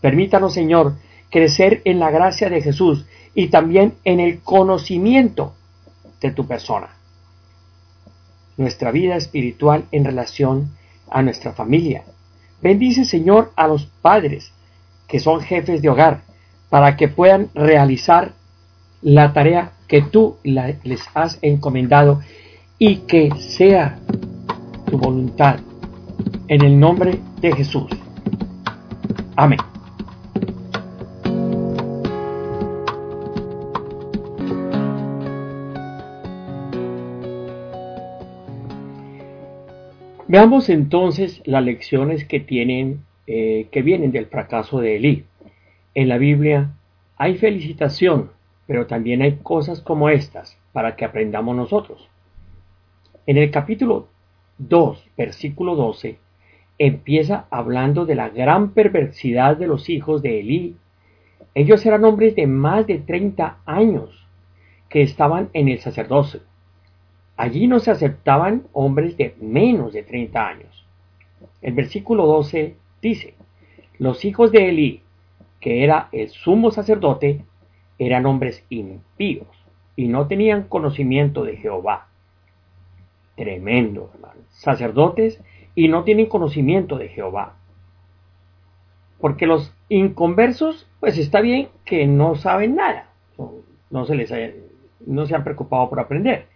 Permítanos, 0.00 0.54
Señor, 0.54 0.94
crecer 1.30 1.82
en 1.84 1.98
la 1.98 2.10
gracia 2.10 2.48
de 2.48 2.62
Jesús 2.62 3.06
y 3.34 3.48
también 3.48 3.94
en 4.04 4.20
el 4.20 4.40
conocimiento 4.40 5.54
de 6.20 6.30
tu 6.30 6.46
persona. 6.46 6.90
Nuestra 8.56 8.92
vida 8.92 9.16
espiritual 9.16 9.84
en 9.90 10.04
relación 10.04 10.70
a 11.10 11.22
nuestra 11.22 11.52
familia. 11.52 12.04
Bendice, 12.62 13.04
Señor, 13.04 13.52
a 13.56 13.66
los 13.66 13.86
padres 13.86 14.52
que 15.08 15.18
son 15.18 15.40
jefes 15.40 15.82
de 15.82 15.88
hogar 15.88 16.20
para 16.68 16.96
que 16.96 17.08
puedan 17.08 17.50
realizar 17.54 18.32
la 19.02 19.32
tarea 19.32 19.72
que 19.88 20.02
tú 20.02 20.36
les 20.44 21.04
has 21.14 21.38
encomendado 21.42 22.20
y 22.78 22.96
que 22.98 23.30
sea 23.38 23.98
tu 24.86 24.98
voluntad. 24.98 25.60
En 26.46 26.62
el 26.62 26.78
nombre 26.78 27.18
de 27.40 27.52
Jesús. 27.54 27.90
Amén. 29.36 29.58
Veamos 40.30 40.68
entonces 40.68 41.40
las 41.46 41.64
lecciones 41.64 42.26
que 42.26 42.38
tienen, 42.38 43.00
eh, 43.26 43.68
que 43.72 43.80
vienen 43.80 44.12
del 44.12 44.26
fracaso 44.26 44.78
de 44.78 44.96
Elí. 44.96 45.24
En 45.94 46.08
la 46.08 46.18
Biblia 46.18 46.72
hay 47.16 47.38
felicitación, 47.38 48.30
pero 48.68 48.86
también 48.86 49.22
hay 49.22 49.38
cosas 49.38 49.80
como 49.80 50.10
estas 50.10 50.58
para 50.72 50.94
que 50.94 51.06
aprendamos 51.06 51.56
nosotros. 51.56 52.06
En 53.26 53.38
el 53.38 53.50
capítulo 53.50 54.08
2, 54.58 55.08
versículo 55.16 55.74
12, 55.74 56.18
empieza 56.76 57.46
hablando 57.48 58.04
de 58.04 58.14
la 58.14 58.28
gran 58.28 58.72
perversidad 58.72 59.56
de 59.56 59.66
los 59.66 59.88
hijos 59.88 60.20
de 60.20 60.40
Elí. 60.40 60.76
Ellos 61.54 61.84
eran 61.86 62.04
hombres 62.04 62.36
de 62.36 62.46
más 62.46 62.86
de 62.86 62.98
30 62.98 63.56
años 63.64 64.28
que 64.90 65.00
estaban 65.00 65.48
en 65.54 65.68
el 65.68 65.78
sacerdocio. 65.78 66.40
Allí 67.38 67.68
no 67.68 67.78
se 67.78 67.90
aceptaban 67.90 68.64
hombres 68.74 69.16
de 69.16 69.34
menos 69.40 69.94
de 69.94 70.02
30 70.02 70.46
años. 70.46 70.86
El 71.62 71.72
versículo 71.72 72.26
12 72.26 72.76
dice, 73.00 73.34
los 73.98 74.26
hijos 74.26 74.52
de 74.52 74.68
Elí, 74.68 75.02
que 75.58 75.84
era 75.84 76.10
el 76.12 76.28
sumo 76.28 76.70
sacerdote, 76.70 77.46
eran 77.98 78.26
hombres 78.26 78.64
impíos 78.68 79.48
y 79.96 80.08
no 80.08 80.26
tenían 80.26 80.64
conocimiento 80.64 81.44
de 81.44 81.56
Jehová. 81.56 82.08
Tremendo, 83.36 84.10
hermano. 84.14 84.40
Sacerdotes 84.50 85.40
y 85.74 85.88
no 85.88 86.04
tienen 86.04 86.26
conocimiento 86.26 86.98
de 86.98 87.08
Jehová. 87.08 87.56
Porque 89.20 89.46
los 89.46 89.74
inconversos, 89.88 90.88
pues 91.00 91.18
está 91.18 91.40
bien 91.40 91.68
que 91.84 92.06
no 92.06 92.36
saben 92.36 92.76
nada. 92.76 93.10
No 93.90 94.04
se 94.04 94.14
les 94.14 94.32
no 95.06 95.26
se 95.26 95.34
han 95.34 95.44
preocupado 95.44 95.88
por 95.88 96.00
aprender 96.00 96.46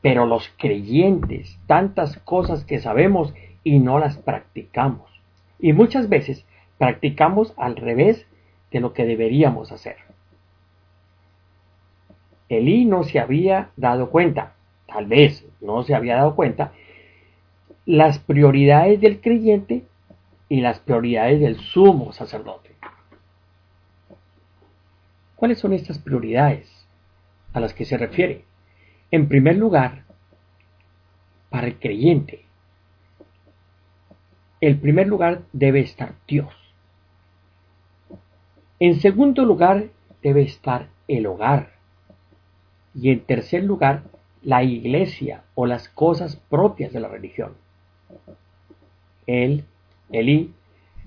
pero 0.00 0.26
los 0.26 0.48
creyentes, 0.58 1.58
tantas 1.66 2.18
cosas 2.18 2.64
que 2.64 2.78
sabemos 2.78 3.34
y 3.64 3.78
no 3.78 3.98
las 3.98 4.16
practicamos. 4.16 5.10
Y 5.58 5.72
muchas 5.72 6.08
veces 6.08 6.44
practicamos 6.78 7.52
al 7.56 7.76
revés 7.76 8.26
de 8.70 8.80
lo 8.80 8.92
que 8.92 9.04
deberíamos 9.04 9.72
hacer. 9.72 9.96
Elí 12.48 12.84
no 12.84 13.04
se 13.04 13.18
había 13.18 13.70
dado 13.76 14.10
cuenta, 14.10 14.54
tal 14.86 15.06
vez 15.06 15.44
no 15.60 15.82
se 15.82 15.94
había 15.94 16.16
dado 16.16 16.34
cuenta, 16.34 16.72
las 17.84 18.18
prioridades 18.18 19.00
del 19.00 19.20
creyente 19.20 19.84
y 20.48 20.60
las 20.60 20.80
prioridades 20.80 21.40
del 21.40 21.58
sumo 21.58 22.12
sacerdote. 22.12 22.70
¿Cuáles 25.36 25.58
son 25.58 25.72
estas 25.72 25.98
prioridades 25.98 26.68
a 27.52 27.60
las 27.60 27.74
que 27.74 27.84
se 27.84 27.96
refiere? 27.96 28.44
En 29.10 29.28
primer 29.28 29.56
lugar, 29.56 30.04
para 31.48 31.66
el 31.66 31.78
creyente, 31.78 32.44
el 34.60 34.78
primer 34.78 35.06
lugar 35.06 35.42
debe 35.52 35.80
estar 35.80 36.14
Dios. 36.26 36.52
En 38.80 39.00
segundo 39.00 39.44
lugar 39.44 39.86
debe 40.22 40.42
estar 40.42 40.88
el 41.06 41.26
hogar. 41.26 41.77
Y 43.00 43.10
en 43.10 43.20
tercer 43.20 43.62
lugar, 43.64 44.02
la 44.42 44.62
iglesia 44.62 45.44
o 45.54 45.66
las 45.66 45.88
cosas 45.88 46.36
propias 46.48 46.92
de 46.92 47.00
la 47.00 47.08
religión. 47.08 47.52
Él, 49.26 49.64
Elí, 50.10 50.52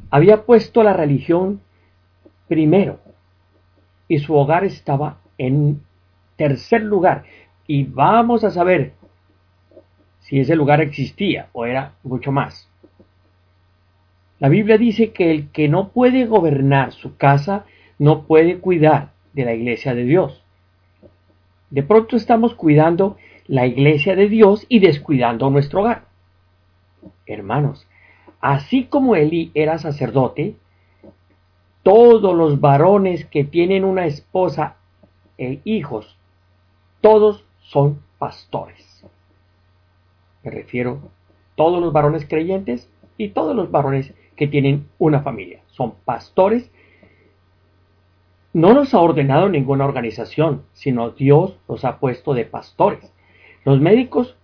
había 0.09 0.43
puesto 0.43 0.83
la 0.83 0.93
religión 0.93 1.61
primero 2.47 2.99
y 4.07 4.19
su 4.19 4.35
hogar 4.35 4.63
estaba 4.63 5.19
en 5.37 5.81
tercer 6.35 6.83
lugar 6.83 7.23
y 7.65 7.83
vamos 7.83 8.43
a 8.43 8.51
saber 8.51 8.93
si 10.19 10.39
ese 10.39 10.55
lugar 10.55 10.81
existía 10.81 11.49
o 11.53 11.65
era 11.65 11.93
mucho 12.03 12.31
más. 12.31 12.69
La 14.39 14.49
Biblia 14.49 14.77
dice 14.77 15.11
que 15.11 15.31
el 15.31 15.49
que 15.51 15.67
no 15.67 15.89
puede 15.89 16.25
gobernar 16.25 16.93
su 16.93 17.15
casa 17.15 17.65
no 17.99 18.23
puede 18.23 18.59
cuidar 18.59 19.11
de 19.33 19.45
la 19.45 19.53
iglesia 19.53 19.93
de 19.93 20.03
Dios. 20.03 20.40
De 21.71 21.83
pronto 21.83 22.15
estamos 22.15 22.53
cuidando 22.53 23.17
la 23.47 23.65
iglesia 23.65 24.15
de 24.15 24.29
Dios 24.29 24.65
y 24.69 24.79
descuidando 24.79 25.49
nuestro 25.49 25.81
hogar. 25.81 26.05
Hermanos, 27.25 27.87
así 28.39 28.85
como 28.85 29.15
Elí 29.15 29.51
era 29.53 29.77
sacerdote, 29.77 30.55
todos 31.81 32.35
los 32.35 32.59
varones 32.59 33.25
que 33.25 33.43
tienen 33.43 33.85
una 33.85 34.05
esposa 34.05 34.75
e 35.37 35.61
hijos, 35.63 36.17
todos 36.99 37.45
son 37.61 38.01
pastores. 38.19 39.03
Me 40.43 40.51
refiero 40.51 40.99
todos 41.55 41.81
los 41.81 41.93
varones 41.93 42.25
creyentes 42.27 42.91
y 43.17 43.29
todos 43.29 43.55
los 43.55 43.71
varones 43.71 44.13
que 44.35 44.47
tienen 44.47 44.87
una 44.99 45.21
familia. 45.21 45.61
Son 45.67 45.93
pastores. 46.05 46.69
No 48.53 48.73
los 48.73 48.93
ha 48.93 48.99
ordenado 48.99 49.49
ninguna 49.49 49.85
organización, 49.85 50.63
sino 50.73 51.11
Dios 51.11 51.57
los 51.67 51.85
ha 51.85 51.99
puesto 51.99 52.33
de 52.33 52.45
pastores. 52.45 53.11
Los 53.63 53.79
médicos 53.79 54.35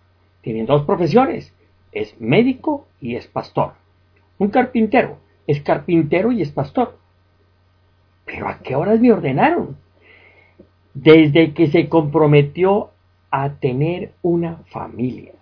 tienen 0.42 0.66
dos 0.66 0.84
profesiones. 0.84 1.54
Es 1.92 2.20
médico 2.20 2.88
y 3.02 3.16
es 3.16 3.28
pastor. 3.28 3.74
Un 4.38 4.50
carpintero 4.50 5.18
es 5.48 5.62
carpintero 5.62 6.32
y 6.32 6.42
es 6.42 6.52
pastor. 6.52 6.98
Pero 8.26 8.50
¿a 8.50 8.60
qué 8.60 8.76
horas 8.76 9.00
me 9.00 9.14
ordenaron? 9.14 9.78
Desde 10.94 11.54
que 11.54 11.68
se 11.68 11.88
comprometió 11.88 12.92
a 13.32 13.54
tener 13.54 14.14
una 14.22 14.58
familia. 14.68 15.34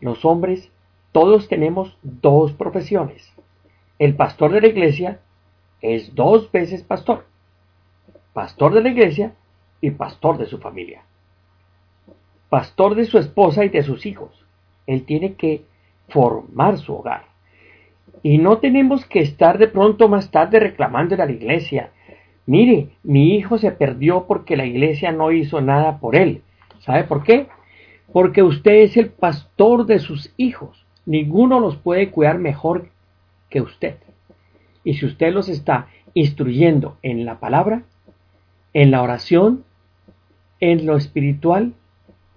Los 0.00 0.24
hombres 0.24 0.72
todos 1.12 1.48
tenemos 1.48 1.98
dos 2.02 2.52
profesiones. 2.52 3.32
El 3.98 4.16
pastor 4.16 4.52
de 4.52 4.62
la 4.62 4.66
iglesia 4.68 5.20
es 5.80 6.14
dos 6.14 6.50
veces 6.50 6.82
pastor. 6.82 7.26
Pastor 8.36 8.74
de 8.74 8.82
la 8.82 8.90
iglesia 8.90 9.32
y 9.80 9.92
pastor 9.92 10.36
de 10.36 10.44
su 10.44 10.58
familia. 10.58 11.00
Pastor 12.50 12.94
de 12.94 13.06
su 13.06 13.16
esposa 13.16 13.64
y 13.64 13.70
de 13.70 13.82
sus 13.82 14.04
hijos. 14.04 14.44
Él 14.86 15.06
tiene 15.06 15.36
que 15.36 15.62
formar 16.10 16.76
su 16.76 16.92
hogar. 16.92 17.22
Y 18.22 18.36
no 18.36 18.58
tenemos 18.58 19.06
que 19.06 19.20
estar 19.20 19.56
de 19.56 19.68
pronto 19.68 20.10
más 20.10 20.30
tarde 20.30 20.60
reclamando 20.60 21.14
a 21.14 21.24
la 21.24 21.32
iglesia. 21.32 21.92
Mire, 22.44 22.90
mi 23.02 23.36
hijo 23.36 23.56
se 23.56 23.72
perdió 23.72 24.26
porque 24.26 24.58
la 24.58 24.66
iglesia 24.66 25.12
no 25.12 25.32
hizo 25.32 25.62
nada 25.62 25.98
por 25.98 26.14
él. 26.14 26.42
¿Sabe 26.80 27.04
por 27.04 27.22
qué? 27.22 27.46
Porque 28.12 28.42
usted 28.42 28.82
es 28.82 28.98
el 28.98 29.08
pastor 29.08 29.86
de 29.86 29.98
sus 29.98 30.34
hijos. 30.36 30.84
Ninguno 31.06 31.58
los 31.58 31.76
puede 31.78 32.10
cuidar 32.10 32.36
mejor 32.36 32.90
que 33.48 33.62
usted. 33.62 33.96
Y 34.84 34.92
si 34.92 35.06
usted 35.06 35.32
los 35.32 35.48
está 35.48 35.86
instruyendo 36.12 36.98
en 37.00 37.24
la 37.24 37.40
palabra, 37.40 37.84
en 38.76 38.90
la 38.90 39.00
oración, 39.00 39.64
en 40.60 40.84
lo 40.84 40.98
espiritual, 40.98 41.72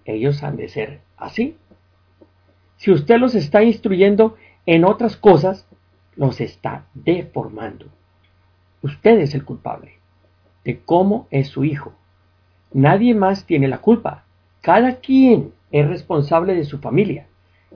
ellos 0.05 0.41
han 0.41 0.55
de 0.55 0.69
ser 0.69 1.01
así. 1.17 1.57
Si 2.77 2.91
usted 2.91 3.17
los 3.17 3.35
está 3.35 3.61
instruyendo 3.61 4.37
en 4.65 4.85
otras 4.85 5.17
cosas, 5.17 5.67
los 6.15 6.39
está 6.39 6.85
deformando. 6.93 7.87
Usted 8.81 9.19
es 9.19 9.35
el 9.35 9.43
culpable 9.43 9.95
de 10.63 10.79
cómo 10.79 11.27
es 11.29 11.49
su 11.49 11.65
hijo. 11.65 11.91
Nadie 12.71 13.13
más 13.13 13.45
tiene 13.45 13.67
la 13.67 13.79
culpa. 13.79 14.23
Cada 14.61 15.01
quien 15.01 15.51
es 15.71 15.85
responsable 15.89 16.55
de 16.55 16.63
su 16.63 16.79
familia. 16.79 17.27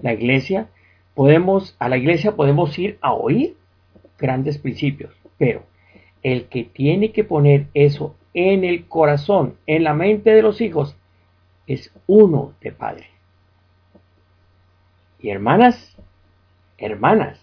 La 0.01 0.13
iglesia, 0.13 0.69
podemos, 1.15 1.75
a 1.79 1.89
la 1.89 1.97
iglesia 1.97 2.37
podemos 2.37 2.79
ir 2.79 2.97
a 3.01 3.11
oír 3.11 3.57
grandes 4.17 4.57
principios, 4.57 5.13
pero 5.37 5.63
el 6.21 6.45
que 6.45 6.63
tiene 6.63 7.11
que 7.11 7.25
poner 7.25 7.67
eso 7.73 8.15
en 8.33 8.63
el 8.63 8.87
corazón, 8.87 9.55
en 9.67 9.83
la 9.83 9.93
mente 9.93 10.31
de 10.31 10.41
los 10.41 10.61
hijos, 10.61 10.95
es 11.67 11.91
uno 12.07 12.53
de 12.61 12.71
Padre. 12.71 13.07
Y 15.19 15.29
hermanas, 15.29 15.95
hermanas, 16.77 17.39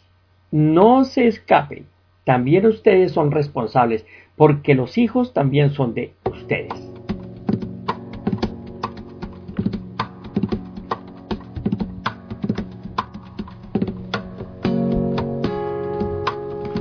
no 0.51 1.05
se 1.05 1.27
escapen. 1.27 1.87
También 2.25 2.67
ustedes 2.67 3.13
son 3.13 3.31
responsables 3.31 4.05
porque 4.37 4.75
los 4.75 4.99
hijos 4.99 5.33
también 5.33 5.71
son 5.71 5.95
de 5.95 6.13
ustedes. 6.31 7.00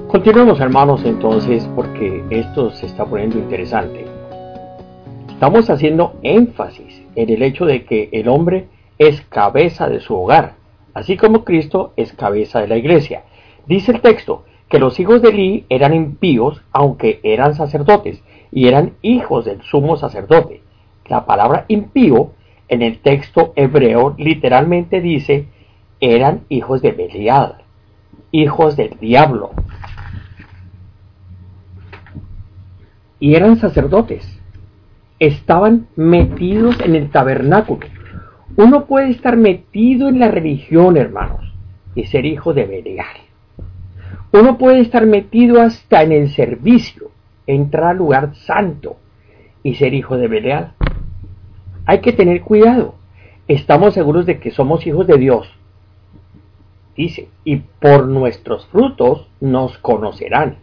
Continuemos 0.10 0.60
hermanos 0.60 1.06
entonces 1.06 1.70
porque 1.76 2.24
esto 2.32 2.72
se 2.72 2.88
está 2.88 3.06
poniendo 3.06 3.38
interesante. 3.38 4.08
Estamos 5.30 5.70
haciendo 5.70 6.16
énfasis 6.24 7.04
en 7.14 7.30
el 7.30 7.44
hecho 7.44 7.68
de 7.68 7.86
que 7.86 8.10
el 8.12 8.28
hombre 8.28 8.70
es 8.98 9.22
cabeza 9.30 9.88
de 9.88 10.00
su 10.00 10.16
hogar, 10.16 10.56
así 10.96 11.16
como 11.16 11.44
Cristo 11.44 11.94
es 11.96 12.12
cabeza 12.14 12.60
de 12.60 12.68
la 12.68 12.78
iglesia. 12.78 13.22
Dice 13.68 13.92
el 13.92 14.02
texto 14.02 14.46
que 14.68 14.80
los 14.80 15.00
hijos 15.00 15.22
de 15.22 15.30
Eli 15.30 15.66
eran 15.70 15.94
impíos 15.94 16.64
aunque 16.72 17.20
eran 17.22 17.54
sacerdotes 17.54 18.24
y 18.52 18.68
eran 18.68 18.94
hijos 19.04 19.46
del 19.46 19.62
sumo 19.62 19.96
sacerdote. 19.96 20.64
La 21.06 21.28
palabra 21.28 21.66
impío 21.68 22.32
en 22.68 22.82
el 22.82 22.98
texto 22.98 23.54
hebreo 23.56 24.16
literalmente 24.18 25.02
dice 25.02 25.50
eran 26.02 26.46
hijos 26.50 26.82
de 26.82 26.94
Belial, 26.94 27.58
hijos 28.32 28.76
del 28.76 28.98
diablo. 29.00 29.52
Y 33.20 33.36
eran 33.36 33.58
sacerdotes 33.58 34.40
estaban 35.20 35.88
metidos 35.96 36.80
en 36.80 36.96
el 36.96 37.12
tabernáculo. 37.12 37.86
Uno 38.56 38.86
puede 38.86 39.10
estar 39.10 39.38
metido 39.38 40.10
en 40.10 40.20
la 40.20 40.30
religión, 40.30 40.98
hermanos, 40.98 41.54
y 41.94 42.06
ser 42.06 42.26
hijo 42.26 42.54
de 42.54 42.66
Belial. 42.66 43.18
Uno 44.32 44.58
puede 44.58 44.80
estar 44.80 45.06
metido 45.06 45.62
hasta 45.62 46.04
en 46.04 46.12
el 46.12 46.30
servicio, 46.30 47.12
entrar 47.48 47.92
al 47.92 47.98
lugar 47.98 48.36
santo 48.36 48.98
y 49.64 49.76
ser 49.76 49.94
hijo 49.94 50.18
de 50.18 50.28
Belial. 50.28 50.74
Hay 51.86 52.00
que 52.00 52.14
tener 52.14 52.42
cuidado. 52.42 52.96
Estamos 53.48 53.94
seguros 53.94 54.26
de 54.26 54.40
que 54.40 54.52
somos 54.52 54.86
hijos 54.86 55.08
de 55.08 55.18
Dios. 55.18 55.52
Dice, 56.96 57.30
y 57.44 57.58
por 57.58 58.08
nuestros 58.08 58.68
frutos 58.68 59.28
nos 59.40 59.78
conocerán. 59.80 60.58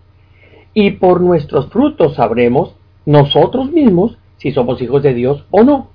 Y 0.78 0.90
por 0.90 1.22
nuestros 1.22 1.70
frutos 1.70 2.16
sabremos 2.16 2.76
nosotros 3.06 3.72
mismos 3.72 4.18
si 4.36 4.52
somos 4.52 4.82
hijos 4.82 5.02
de 5.02 5.14
Dios 5.14 5.46
o 5.50 5.64
no. 5.64 5.88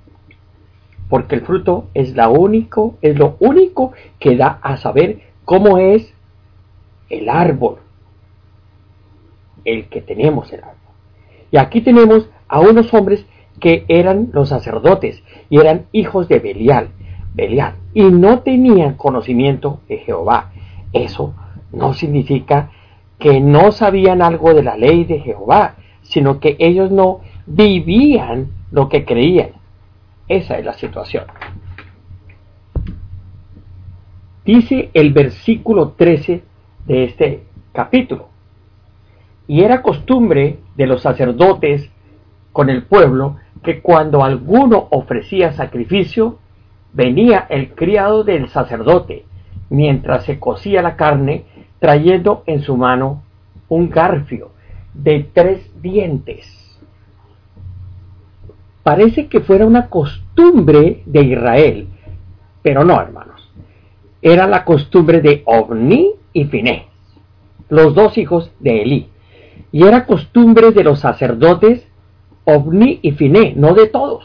Porque 1.08 1.36
el 1.36 1.42
fruto 1.42 1.86
es, 1.94 2.16
la 2.16 2.28
único, 2.28 2.96
es 3.00 3.16
lo 3.16 3.36
único 3.38 3.92
que 4.18 4.36
da 4.36 4.58
a 4.60 4.78
saber 4.78 5.20
cómo 5.44 5.78
es 5.78 6.12
el 7.10 7.28
árbol, 7.28 7.76
el 9.64 9.86
que 9.86 10.02
tenemos 10.02 10.52
el 10.52 10.64
árbol. 10.64 10.74
Y 11.52 11.58
aquí 11.58 11.82
tenemos 11.82 12.28
a 12.48 12.58
unos 12.58 12.92
hombres 12.92 13.24
que 13.60 13.84
eran 13.86 14.30
los 14.32 14.48
sacerdotes 14.48 15.22
y 15.48 15.60
eran 15.60 15.86
hijos 15.92 16.26
de 16.26 16.40
Belial, 16.40 16.88
Belial, 17.34 17.76
y 17.94 18.02
no 18.02 18.40
tenían 18.40 18.94
conocimiento 18.94 19.78
de 19.88 19.98
Jehová. 19.98 20.50
Eso 20.92 21.34
no 21.70 21.94
significa 21.94 22.72
que 23.22 23.40
no 23.40 23.70
sabían 23.70 24.20
algo 24.20 24.52
de 24.52 24.64
la 24.64 24.76
ley 24.76 25.04
de 25.04 25.20
Jehová, 25.20 25.76
sino 26.00 26.40
que 26.40 26.56
ellos 26.58 26.90
no 26.90 27.20
vivían 27.46 28.48
lo 28.72 28.88
que 28.88 29.04
creían. 29.04 29.50
Esa 30.26 30.58
es 30.58 30.64
la 30.64 30.72
situación. 30.72 31.26
Dice 34.44 34.90
el 34.92 35.12
versículo 35.12 35.90
13 35.90 36.42
de 36.86 37.04
este 37.04 37.44
capítulo. 37.72 38.26
Y 39.46 39.62
era 39.62 39.82
costumbre 39.82 40.58
de 40.74 40.86
los 40.88 41.02
sacerdotes 41.02 41.92
con 42.50 42.70
el 42.70 42.82
pueblo 42.82 43.36
que 43.62 43.82
cuando 43.82 44.24
alguno 44.24 44.88
ofrecía 44.90 45.52
sacrificio, 45.52 46.40
venía 46.92 47.46
el 47.50 47.76
criado 47.76 48.24
del 48.24 48.48
sacerdote, 48.48 49.26
mientras 49.70 50.24
se 50.24 50.40
cocía 50.40 50.82
la 50.82 50.96
carne, 50.96 51.44
trayendo 51.82 52.44
en 52.46 52.62
su 52.62 52.76
mano 52.76 53.24
un 53.68 53.90
garfio 53.90 54.52
de 54.94 55.28
tres 55.34 55.68
dientes 55.82 56.46
parece 58.84 59.26
que 59.26 59.40
fuera 59.40 59.66
una 59.66 59.88
costumbre 59.88 61.02
de 61.06 61.22
Israel, 61.22 61.88
pero 62.62 62.84
no, 62.84 63.00
hermanos. 63.00 63.52
Era 64.20 64.46
la 64.46 64.64
costumbre 64.64 65.20
de 65.20 65.42
Ovni 65.44 66.12
y 66.32 66.44
Finé, 66.44 66.86
los 67.68 67.96
dos 67.96 68.16
hijos 68.16 68.52
de 68.60 68.82
Elí. 68.82 69.08
Y 69.72 69.82
era 69.82 70.06
costumbre 70.06 70.70
de 70.70 70.84
los 70.84 71.00
sacerdotes 71.00 71.84
Ovni 72.44 73.00
y 73.02 73.10
Finé, 73.10 73.54
no 73.56 73.74
de 73.74 73.88
todos. 73.88 74.24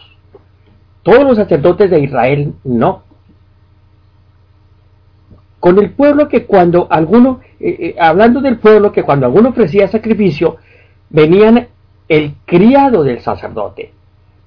Todos 1.02 1.24
los 1.24 1.38
sacerdotes 1.38 1.90
de 1.90 2.02
Israel 2.02 2.54
no. 2.64 3.02
Con 5.60 5.80
el 5.80 5.92
pueblo 5.92 6.28
que 6.28 6.46
cuando 6.46 6.88
alguno, 6.90 7.40
eh, 7.60 7.78
eh, 7.80 7.96
hablando 8.00 8.42
del 8.42 8.60
pueblo 8.60 8.92
que 8.92 9.04
cuando 9.04 9.26
alguno 9.26 9.50
ofrecía 9.50 9.88
sacrificio, 9.88 10.58
venían 11.10 11.68
el 12.08 12.36
criado 12.46 13.04
del 13.04 13.22
sacerdote, 13.22 13.92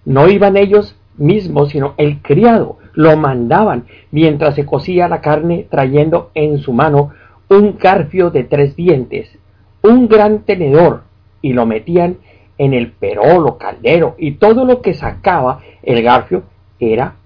no 0.05 0.29
iban 0.29 0.57
ellos 0.57 0.97
mismos, 1.17 1.71
sino 1.71 1.95
el 1.97 2.23
criado. 2.23 2.79
Lo 2.95 3.17
mandaban 3.17 3.85
mientras 4.11 4.55
se 4.55 4.67
cocía 4.67 5.09
la 5.09 5.21
carne 5.21 5.67
trayendo 5.71 6.31
en 6.35 6.59
su 6.59 6.73
mano 6.73 7.11
un 7.49 7.77
garfio 7.79 8.31
de 8.31 8.45
tres 8.45 8.77
dientes, 8.77 9.37
un 9.83 10.09
gran 10.09 10.41
tenedor, 10.41 11.03
y 11.43 11.53
lo 11.53 11.67
metían 11.67 12.19
en 12.59 12.75
el 12.75 12.93
perolo, 12.93 13.59
caldero, 13.59 14.15
y 14.19 14.33
todo 14.33 14.65
lo 14.65 14.83
que 14.83 14.95
sacaba 14.95 15.61
el 15.83 16.03
garfio 16.03 16.45
era... 16.79 17.17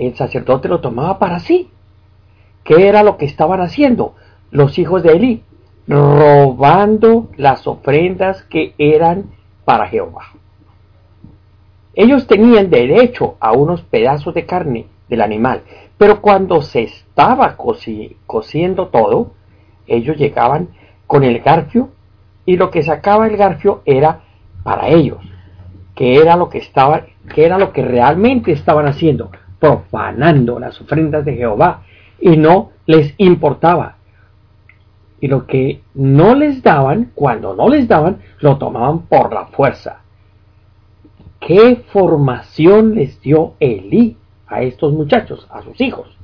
El 0.00 0.16
sacerdote 0.16 0.66
lo 0.66 0.80
tomaba 0.80 1.18
para 1.18 1.40
sí. 1.40 1.68
¿Qué 2.64 2.88
era 2.88 3.02
lo 3.02 3.18
que 3.18 3.26
estaban 3.26 3.60
haciendo 3.60 4.14
los 4.50 4.78
hijos 4.78 5.02
de 5.02 5.12
Elí? 5.12 5.42
Robando 5.86 7.28
las 7.36 7.66
ofrendas 7.66 8.42
que 8.44 8.72
eran 8.78 9.26
para 9.66 9.88
Jehová. 9.88 10.22
Ellos 11.92 12.26
tenían 12.26 12.70
derecho 12.70 13.36
a 13.40 13.52
unos 13.52 13.82
pedazos 13.82 14.32
de 14.32 14.46
carne 14.46 14.86
del 15.10 15.20
animal, 15.20 15.64
pero 15.98 16.22
cuando 16.22 16.62
se 16.62 16.84
estaba 16.84 17.58
cociendo 17.58 18.88
todo, 18.88 19.32
ellos 19.86 20.16
llegaban 20.16 20.70
con 21.06 21.24
el 21.24 21.40
garfio 21.40 21.90
y 22.46 22.56
lo 22.56 22.70
que 22.70 22.82
sacaba 22.82 23.26
el 23.26 23.36
garfio 23.36 23.82
era 23.84 24.22
para 24.62 24.88
ellos, 24.88 25.18
que 25.94 26.16
era 26.16 26.36
lo 26.36 26.48
que 26.48 26.56
estaba, 26.56 27.02
que 27.34 27.44
era 27.44 27.58
lo 27.58 27.74
que 27.74 27.84
realmente 27.84 28.52
estaban 28.52 28.86
haciendo, 28.86 29.30
profanando 29.60 30.58
las 30.58 30.80
ofrendas 30.80 31.24
de 31.24 31.36
Jehová 31.36 31.82
y 32.18 32.36
no 32.36 32.70
les 32.86 33.14
importaba. 33.18 33.96
Y 35.20 35.28
lo 35.28 35.46
que 35.46 35.82
no 35.94 36.34
les 36.34 36.62
daban, 36.62 37.12
cuando 37.14 37.54
no 37.54 37.68
les 37.68 37.86
daban, 37.86 38.18
lo 38.40 38.56
tomaban 38.56 39.02
por 39.02 39.32
la 39.32 39.46
fuerza. 39.46 40.00
¿Qué 41.38 41.84
formación 41.92 42.94
les 42.94 43.20
dio 43.20 43.54
Elí 43.60 44.16
a 44.46 44.62
estos 44.62 44.92
muchachos, 44.92 45.46
a 45.50 45.62
sus 45.62 45.80
hijos? 45.80 46.16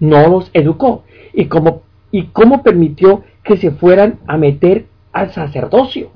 No 0.00 0.28
los 0.28 0.50
educó. 0.52 1.04
¿Y 1.32 1.46
cómo, 1.46 1.82
y 2.10 2.26
cómo 2.26 2.62
permitió 2.62 3.22
que 3.44 3.56
se 3.56 3.70
fueran 3.70 4.18
a 4.26 4.36
meter 4.36 4.86
al 5.12 5.32
sacerdocio? 5.32 6.10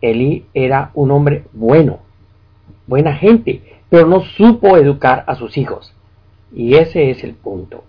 Elí 0.00 0.46
era 0.54 0.90
un 0.94 1.10
hombre 1.10 1.44
bueno, 1.52 1.98
buena 2.86 3.14
gente, 3.14 3.73
pero 3.94 4.08
no 4.08 4.24
supo 4.24 4.76
educar 4.76 5.22
a 5.28 5.36
sus 5.36 5.56
hijos. 5.56 5.94
Y 6.52 6.74
ese 6.74 7.12
es 7.12 7.22
el 7.22 7.34
punto 7.34 7.84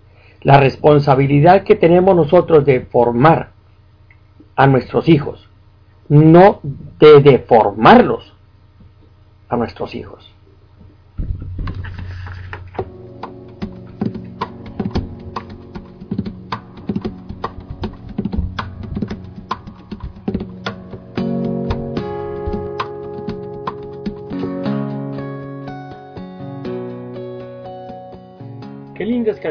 la 0.46 0.60
responsabilidad 0.60 1.64
que 1.64 1.74
tenemos 1.74 2.14
nosotros 2.14 2.64
de 2.64 2.82
formar 2.82 3.50
a 4.54 4.68
nuestros 4.68 5.08
hijos, 5.08 5.48
no 6.08 6.60
de 6.62 7.20
deformarlos 7.20 8.32
a 9.48 9.56
nuestros 9.56 9.96
hijos. 9.96 10.32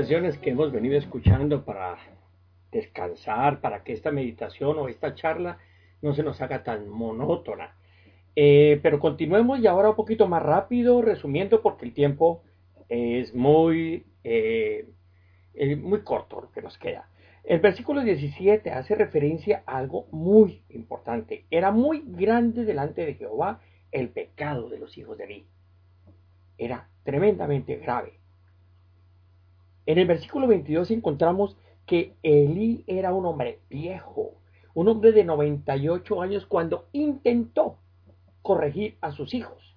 Que 0.08 0.52
hemos 0.52 0.72
venido 0.72 0.98
escuchando 0.98 1.65
para 1.65 1.98
descansar, 2.72 3.60
para 3.60 3.84
que 3.84 3.94
esta 3.94 4.12
meditación 4.12 4.78
o 4.78 4.88
esta 4.88 5.15
charla 5.15 5.58
no 6.02 6.13
se 6.13 6.22
nos 6.22 6.39
haga 6.41 6.63
tan 6.63 6.88
monótona. 6.88 7.76
Eh, 8.36 8.80
pero 8.84 9.00
continuemos 9.00 9.60
y 9.60 9.65
ahora 9.65 9.89
un 9.89 9.96
poquito 9.96 10.28
más 10.28 10.44
rápido, 10.44 11.02
resumiendo, 11.02 11.63
porque 11.63 11.86
el 11.86 11.94
tiempo 11.94 12.44
es 12.88 13.34
muy, 13.34 14.06
eh, 14.24 14.88
muy 15.82 16.02
corto 16.02 16.41
lo 16.41 16.52
que 16.52 16.62
nos 16.62 16.78
queda. 16.78 17.10
El 17.44 17.60
versículo 17.60 18.02
17 18.02 18.70
hace 18.70 18.94
referencia 18.94 19.63
a 19.65 19.78
algo 19.78 20.08
muy 20.12 20.63
importante. 20.70 21.46
Era 21.50 21.72
muy 21.72 22.04
grande 22.06 22.63
delante 22.63 23.06
de 23.06 23.15
Jehová 23.15 23.60
el 23.91 24.10
pecado 24.10 24.70
de 24.70 24.78
los 24.78 24.96
hijos 25.00 25.18
de 25.18 25.24
Eli. 25.24 25.48
Era 26.60 26.89
tremendamente 27.04 27.78
grave. 27.78 28.20
En 29.86 29.98
el 29.98 30.08
versículo 30.08 30.48
22 30.48 30.91
encontramos 30.91 31.58
que 31.86 32.15
Elí 32.24 32.84
era 32.88 33.13
un 33.13 33.26
hombre 33.26 33.60
viejo, 33.69 34.34
un 34.74 34.88
hombre 34.88 35.12
de 35.12 35.24
98 35.24 36.21
años 36.21 36.45
cuando 36.45 36.88
intentó 36.91 37.78
corregir 38.41 38.98
a 39.02 39.12
sus 39.12 39.34
hijos. 39.34 39.76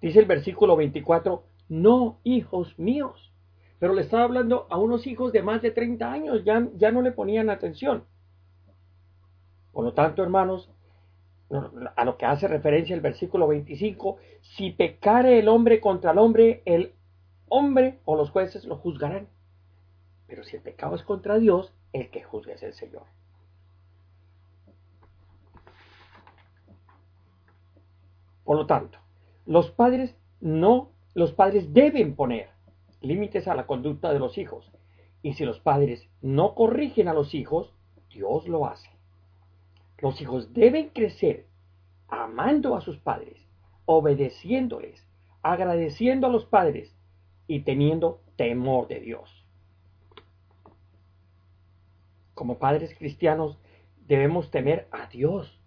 Dice 0.00 0.20
el 0.20 0.26
versículo 0.26 0.76
24, 0.76 1.42
no 1.68 2.20
hijos 2.22 2.78
míos, 2.78 3.32
pero 3.78 3.94
le 3.94 4.02
estaba 4.02 4.24
hablando 4.24 4.66
a 4.70 4.78
unos 4.78 5.06
hijos 5.06 5.32
de 5.32 5.42
más 5.42 5.62
de 5.62 5.70
30 5.70 6.10
años, 6.10 6.44
ya, 6.44 6.68
ya 6.76 6.92
no 6.92 7.02
le 7.02 7.12
ponían 7.12 7.50
atención. 7.50 8.04
Por 9.72 9.84
lo 9.84 9.92
tanto, 9.92 10.22
hermanos, 10.22 10.70
a 11.96 12.04
lo 12.04 12.16
que 12.16 12.26
hace 12.26 12.48
referencia 12.48 12.94
el 12.94 13.00
versículo 13.00 13.46
25, 13.48 14.16
si 14.40 14.70
pecare 14.70 15.38
el 15.38 15.48
hombre 15.48 15.80
contra 15.80 16.12
el 16.12 16.18
hombre, 16.18 16.62
el 16.64 16.94
hombre 17.48 18.00
o 18.04 18.16
los 18.16 18.30
jueces 18.30 18.64
lo 18.64 18.76
juzgarán. 18.76 19.28
Pero 20.26 20.44
si 20.44 20.56
el 20.56 20.62
pecado 20.62 20.96
es 20.96 21.02
contra 21.02 21.38
Dios, 21.38 21.72
el 21.92 22.10
que 22.10 22.22
juzga 22.22 22.54
es 22.54 22.62
el 22.62 22.74
Señor. 22.74 23.04
Por 28.44 28.56
lo 28.56 28.66
tanto, 28.66 28.98
los 29.44 29.70
padres 29.70 30.14
no, 30.40 30.90
los 31.14 31.32
padres 31.32 31.72
deben 31.72 32.14
poner 32.14 32.48
límites 33.00 33.48
a 33.48 33.54
la 33.54 33.66
conducta 33.66 34.12
de 34.12 34.18
los 34.18 34.38
hijos. 34.38 34.70
Y 35.22 35.34
si 35.34 35.44
los 35.44 35.58
padres 35.58 36.08
no 36.22 36.54
corrigen 36.54 37.08
a 37.08 37.14
los 37.14 37.34
hijos, 37.34 37.74
Dios 38.10 38.46
lo 38.48 38.66
hace. 38.66 38.90
Los 39.98 40.20
hijos 40.20 40.52
deben 40.52 40.90
crecer 40.90 41.46
amando 42.08 42.76
a 42.76 42.80
sus 42.80 42.98
padres, 42.98 43.36
obedeciéndoles, 43.86 45.04
agradeciendo 45.42 46.26
a 46.26 46.30
los 46.30 46.44
padres 46.44 46.95
y 47.46 47.60
teniendo 47.60 48.20
temor 48.36 48.88
de 48.88 49.00
Dios. 49.00 49.44
Como 52.34 52.58
padres 52.58 52.94
cristianos 52.98 53.58
debemos 54.06 54.50
temer 54.50 54.88
a 54.90 55.06
Dios. 55.06 55.60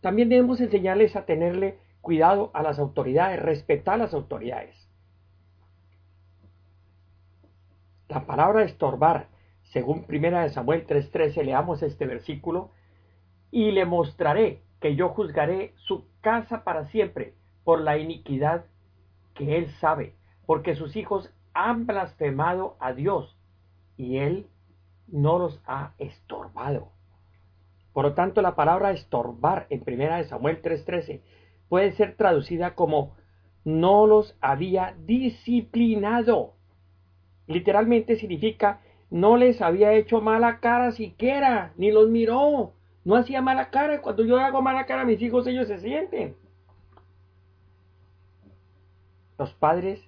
También 0.00 0.28
debemos 0.28 0.60
enseñarles 0.60 1.16
a 1.16 1.24
tenerle 1.24 1.78
cuidado 2.00 2.50
a 2.54 2.62
las 2.62 2.78
autoridades, 2.78 3.40
respetar 3.40 3.98
las 3.98 4.12
autoridades. 4.12 4.76
La 8.08 8.26
palabra 8.26 8.64
estorbar, 8.64 9.28
según 9.62 10.04
1 10.08 10.50
Samuel 10.50 10.86
3:13, 10.86 11.44
leamos 11.44 11.82
este 11.82 12.04
versículo, 12.04 12.72
y 13.50 13.70
le 13.70 13.86
mostraré 13.86 14.60
que 14.80 14.96
yo 14.96 15.10
juzgaré 15.10 15.72
su 15.76 16.04
casa 16.20 16.64
para 16.64 16.88
siempre 16.88 17.34
por 17.64 17.80
la 17.80 17.96
iniquidad 17.96 18.66
que 19.34 19.56
él 19.56 19.70
sabe, 19.80 20.14
porque 20.46 20.74
sus 20.74 20.96
hijos 20.96 21.30
han 21.54 21.86
blasfemado 21.86 22.76
a 22.80 22.92
Dios 22.92 23.36
y 23.96 24.18
él 24.18 24.46
no 25.06 25.38
los 25.38 25.60
ha 25.66 25.92
estorbado. 25.98 26.92
Por 27.92 28.04
lo 28.04 28.14
tanto, 28.14 28.40
la 28.40 28.54
palabra 28.54 28.92
estorbar 28.92 29.66
en 29.68 29.82
1 29.86 30.24
Samuel 30.24 30.62
3:13 30.62 31.20
puede 31.68 31.92
ser 31.92 32.16
traducida 32.16 32.74
como 32.74 33.14
no 33.64 34.06
los 34.06 34.36
había 34.40 34.96
disciplinado. 35.04 36.54
Literalmente 37.46 38.16
significa 38.16 38.80
no 39.10 39.36
les 39.36 39.60
había 39.60 39.92
hecho 39.92 40.22
mala 40.22 40.58
cara 40.60 40.92
siquiera, 40.92 41.74
ni 41.76 41.90
los 41.90 42.08
miró, 42.08 42.72
no 43.04 43.14
hacía 43.14 43.42
mala 43.42 43.68
cara. 43.68 44.00
Cuando 44.00 44.24
yo 44.24 44.40
hago 44.40 44.62
mala 44.62 44.86
cara 44.86 45.02
a 45.02 45.04
mis 45.04 45.20
hijos, 45.20 45.46
ellos 45.46 45.68
se 45.68 45.78
sienten. 45.80 46.34
Los 49.38 49.52
padres 49.52 50.02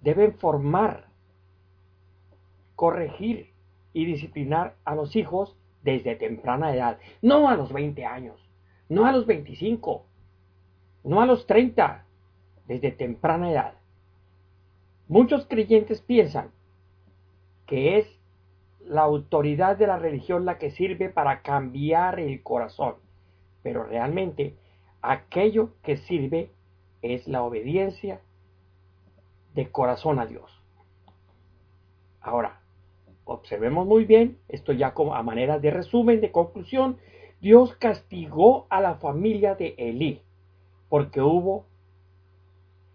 deben 0.00 0.34
formar, 0.34 1.06
corregir 2.74 3.52
y 3.92 4.04
disciplinar 4.04 4.74
a 4.84 4.94
los 4.94 5.16
hijos 5.16 5.56
desde 5.82 6.16
temprana 6.16 6.74
edad, 6.74 6.98
no 7.22 7.48
a 7.48 7.56
los 7.56 7.72
20 7.72 8.04
años, 8.04 8.38
no 8.88 9.06
a 9.06 9.12
los 9.12 9.26
25, 9.26 10.04
no 11.04 11.20
a 11.20 11.26
los 11.26 11.46
30, 11.46 12.04
desde 12.66 12.90
temprana 12.90 13.50
edad. 13.50 13.74
Muchos 15.08 15.46
creyentes 15.46 16.02
piensan 16.02 16.50
que 17.66 17.98
es 17.98 18.20
la 18.84 19.02
autoridad 19.02 19.76
de 19.76 19.86
la 19.86 19.98
religión 19.98 20.44
la 20.44 20.58
que 20.58 20.70
sirve 20.70 21.08
para 21.08 21.42
cambiar 21.42 22.20
el 22.20 22.42
corazón, 22.42 22.96
pero 23.62 23.84
realmente 23.84 24.56
aquello 25.02 25.70
que 25.82 25.96
sirve 25.96 26.50
es 27.02 27.26
la 27.28 27.42
obediencia 27.42 28.20
de 29.56 29.70
corazón 29.72 30.20
a 30.20 30.26
Dios. 30.26 30.52
Ahora, 32.20 32.60
observemos 33.24 33.86
muy 33.86 34.04
bien, 34.04 34.38
esto 34.48 34.72
ya 34.72 34.92
como 34.92 35.14
a 35.14 35.22
manera 35.22 35.58
de 35.58 35.70
resumen, 35.70 36.20
de 36.20 36.30
conclusión, 36.30 36.98
Dios 37.40 37.74
castigó 37.76 38.66
a 38.68 38.80
la 38.80 38.96
familia 38.96 39.54
de 39.54 39.74
Elí, 39.78 40.20
porque 40.90 41.22
hubo 41.22 41.64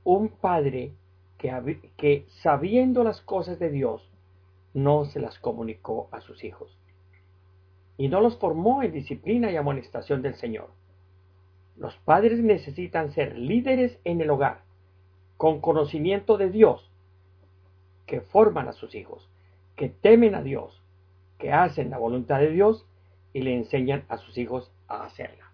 un 0.03 0.29
padre 0.29 0.93
que, 1.37 1.79
que 1.97 2.25
sabiendo 2.43 3.03
las 3.03 3.21
cosas 3.21 3.57
de 3.57 3.71
Dios, 3.71 4.07
no 4.73 5.05
se 5.05 5.19
las 5.19 5.39
comunicó 5.39 6.09
a 6.11 6.21
sus 6.21 6.43
hijos. 6.43 6.77
Y 7.97 8.07
no 8.07 8.21
los 8.21 8.37
formó 8.37 8.83
en 8.83 8.93
disciplina 8.93 9.51
y 9.51 9.57
amonestación 9.57 10.21
del 10.21 10.35
Señor. 10.35 10.69
Los 11.75 11.95
padres 12.05 12.39
necesitan 12.39 13.11
ser 13.11 13.37
líderes 13.37 13.99
en 14.03 14.21
el 14.21 14.29
hogar, 14.29 14.61
con 15.41 15.59
conocimiento 15.59 16.37
de 16.37 16.51
Dios, 16.51 16.87
que 18.05 18.21
forman 18.21 18.67
a 18.67 18.73
sus 18.73 18.93
hijos, 18.93 19.27
que 19.75 19.89
temen 19.89 20.35
a 20.35 20.43
Dios, 20.43 20.83
que 21.39 21.51
hacen 21.51 21.89
la 21.89 21.97
voluntad 21.97 22.37
de 22.37 22.51
Dios 22.51 22.85
y 23.33 23.41
le 23.41 23.55
enseñan 23.55 24.05
a 24.07 24.17
sus 24.17 24.37
hijos 24.37 24.71
a 24.87 25.03
hacerla. 25.03 25.51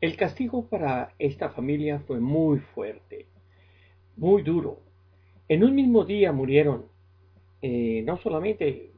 El 0.00 0.16
castigo 0.16 0.66
para 0.66 1.14
esta 1.20 1.50
familia 1.50 2.00
fue 2.00 2.18
muy 2.18 2.58
fuerte, 2.58 3.28
muy 4.16 4.42
duro. 4.42 4.80
En 5.46 5.62
un 5.62 5.72
mismo 5.72 6.04
día 6.04 6.32
murieron 6.32 6.86
eh, 7.62 8.02
no 8.04 8.16
solamente 8.16 8.90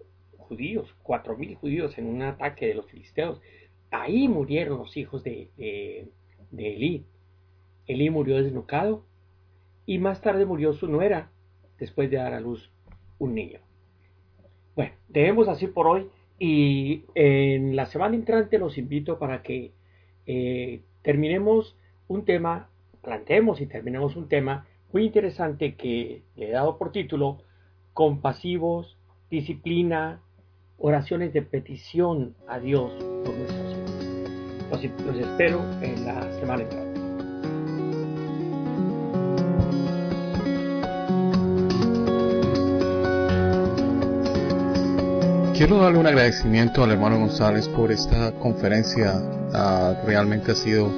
judíos, 0.47 0.95
cuatro 1.03 1.37
mil 1.37 1.55
judíos 1.57 1.99
en 1.99 2.07
un 2.07 2.23
ataque 2.23 2.67
de 2.67 2.75
los 2.75 2.87
filisteos, 2.87 3.41
ahí 3.91 4.29
murieron 4.29 4.79
los 4.79 4.97
hijos 4.97 5.23
de, 5.23 5.51
de, 5.57 6.09
de 6.51 6.75
Elí. 6.75 7.05
Elí 7.87 8.11
murió 8.11 8.43
desnucado 8.43 9.05
y 9.85 9.99
más 9.99 10.21
tarde 10.21 10.45
murió 10.45 10.73
su 10.73 10.89
nuera 10.89 11.31
después 11.79 12.11
de 12.11 12.17
dar 12.17 12.35
a 12.35 12.41
luz 12.41 12.71
un 13.19 13.35
niño. 13.35 13.61
Bueno, 14.75 14.93
debemos 15.09 15.49
así 15.49 15.67
por 15.67 15.87
hoy 15.87 16.09
y 16.39 17.05
en 17.15 17.77
la 17.77 17.87
semana 17.87 18.15
entrante 18.15 18.59
los 18.59 18.77
invito 18.77 19.19
para 19.19 19.43
que 19.43 19.73
eh, 20.27 20.83
terminemos 21.03 21.77
un 22.09 22.25
tema, 22.25 22.69
planteemos 23.03 23.61
y 23.61 23.67
terminemos 23.67 24.17
un 24.17 24.29
tema 24.29 24.67
muy 24.93 25.05
interesante 25.05 25.77
que 25.77 26.23
le 26.37 26.49
he 26.49 26.51
dado 26.51 26.79
por 26.79 26.93
título 26.93 27.39
Compasivos, 27.95 28.99
Disciplina, 29.31 30.21
Oraciones 30.79 31.33
de 31.33 31.43
Petición 31.43 32.35
a 32.49 32.59
Dios 32.59 32.93
por 33.25 33.35
nuestros 33.35 33.73
hijos. 33.73 35.05
Los, 35.07 35.17
espero 35.17 35.61
en 35.81 36.05
la 36.05 36.33
semana 36.41 36.63
entrante. 36.63 37.01
Quiero 45.57 45.79
darle 45.79 45.99
un 45.99 46.07
agradecimiento 46.07 46.85
al 46.85 46.91
hermano 46.91 47.19
González 47.19 47.67
por 47.69 47.91
esta 47.91 48.31
conferencia 48.33 49.23
realmente 50.05 50.53
ha 50.53 50.55
sido 50.55 50.91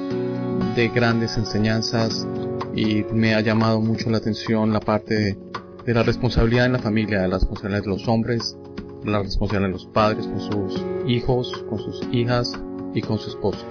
de 0.75 0.89
grandes 0.89 1.37
enseñanzas 1.37 2.27
y 2.75 3.05
me 3.13 3.35
ha 3.35 3.41
llamado 3.41 3.79
mucho 3.79 4.09
la 4.09 4.17
atención 4.17 4.73
la 4.73 4.81
parte 4.81 5.37
de, 5.85 5.93
la 5.93 6.03
responsabilidad 6.03 6.65
en 6.65 6.73
la 6.73 6.79
familia, 6.79 7.21
de 7.21 7.29
la 7.29 7.37
responsabilidad 7.37 7.83
de 7.83 7.87
los 7.87 8.07
hombres, 8.07 8.57
la 9.03 9.23
responsabilidad 9.23 9.69
de 9.69 9.73
los 9.73 9.85
padres 9.87 10.27
con 10.27 10.39
sus 10.39 10.83
hijos, 11.07 11.65
con 11.69 11.79
sus 11.79 12.01
hijas 12.11 12.53
y 12.93 13.01
con 13.01 13.17
su 13.17 13.29
esposo. 13.29 13.65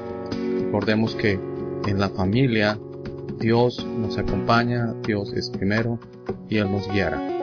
Recordemos 0.64 1.14
que 1.14 1.40
en 1.86 1.98
la 1.98 2.10
familia 2.10 2.78
Dios 3.38 3.86
nos 3.86 4.18
acompaña, 4.18 4.94
Dios 5.06 5.32
es 5.32 5.50
primero 5.50 5.98
y 6.48 6.58
Él 6.58 6.70
nos 6.70 6.90
guiará. 6.90 7.38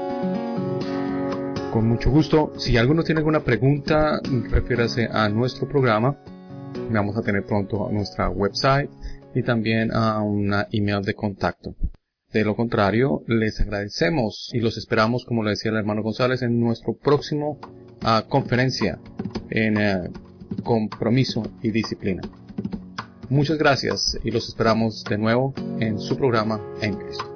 Con 1.72 1.88
mucho 1.90 2.10
gusto. 2.10 2.54
Si 2.58 2.78
alguno 2.78 3.04
tiene 3.04 3.20
alguna 3.20 3.42
pregunta, 3.42 4.22
refiérase 4.50 5.10
a 5.12 5.28
nuestro 5.30 5.68
programa. 5.68 6.18
Vamos 6.90 7.18
a 7.18 7.22
tener 7.22 7.46
pronto 7.46 7.90
nuestra 7.92 8.30
website 8.30 8.90
y 9.34 9.44
también 9.44 9.92
a 9.94 10.22
una 10.22 10.68
email 10.72 11.02
de 11.04 11.14
contacto. 11.14 11.76
De 12.36 12.44
lo 12.44 12.54
contrario, 12.54 13.24
les 13.28 13.62
agradecemos 13.62 14.50
y 14.52 14.60
los 14.60 14.76
esperamos, 14.76 15.24
como 15.24 15.42
le 15.42 15.52
decía 15.52 15.72
el 15.72 15.78
hermano 15.78 16.04
González, 16.04 16.42
en 16.42 16.60
nuestro 16.60 16.94
próximo 16.94 17.58
uh, 18.04 18.28
conferencia 18.28 19.00
en 19.50 19.78
uh, 19.78 20.62
compromiso 20.62 21.44
y 21.62 21.72
disciplina. 21.72 22.24
Muchas 23.30 23.58
gracias 23.58 24.20
y 24.22 24.32
los 24.32 24.50
esperamos 24.50 25.06
de 25.06 25.18
nuevo 25.18 25.54
en 25.80 25.98
su 25.98 26.18
programa 26.18 26.60
En 26.82 26.96
Cristo. 26.96 27.35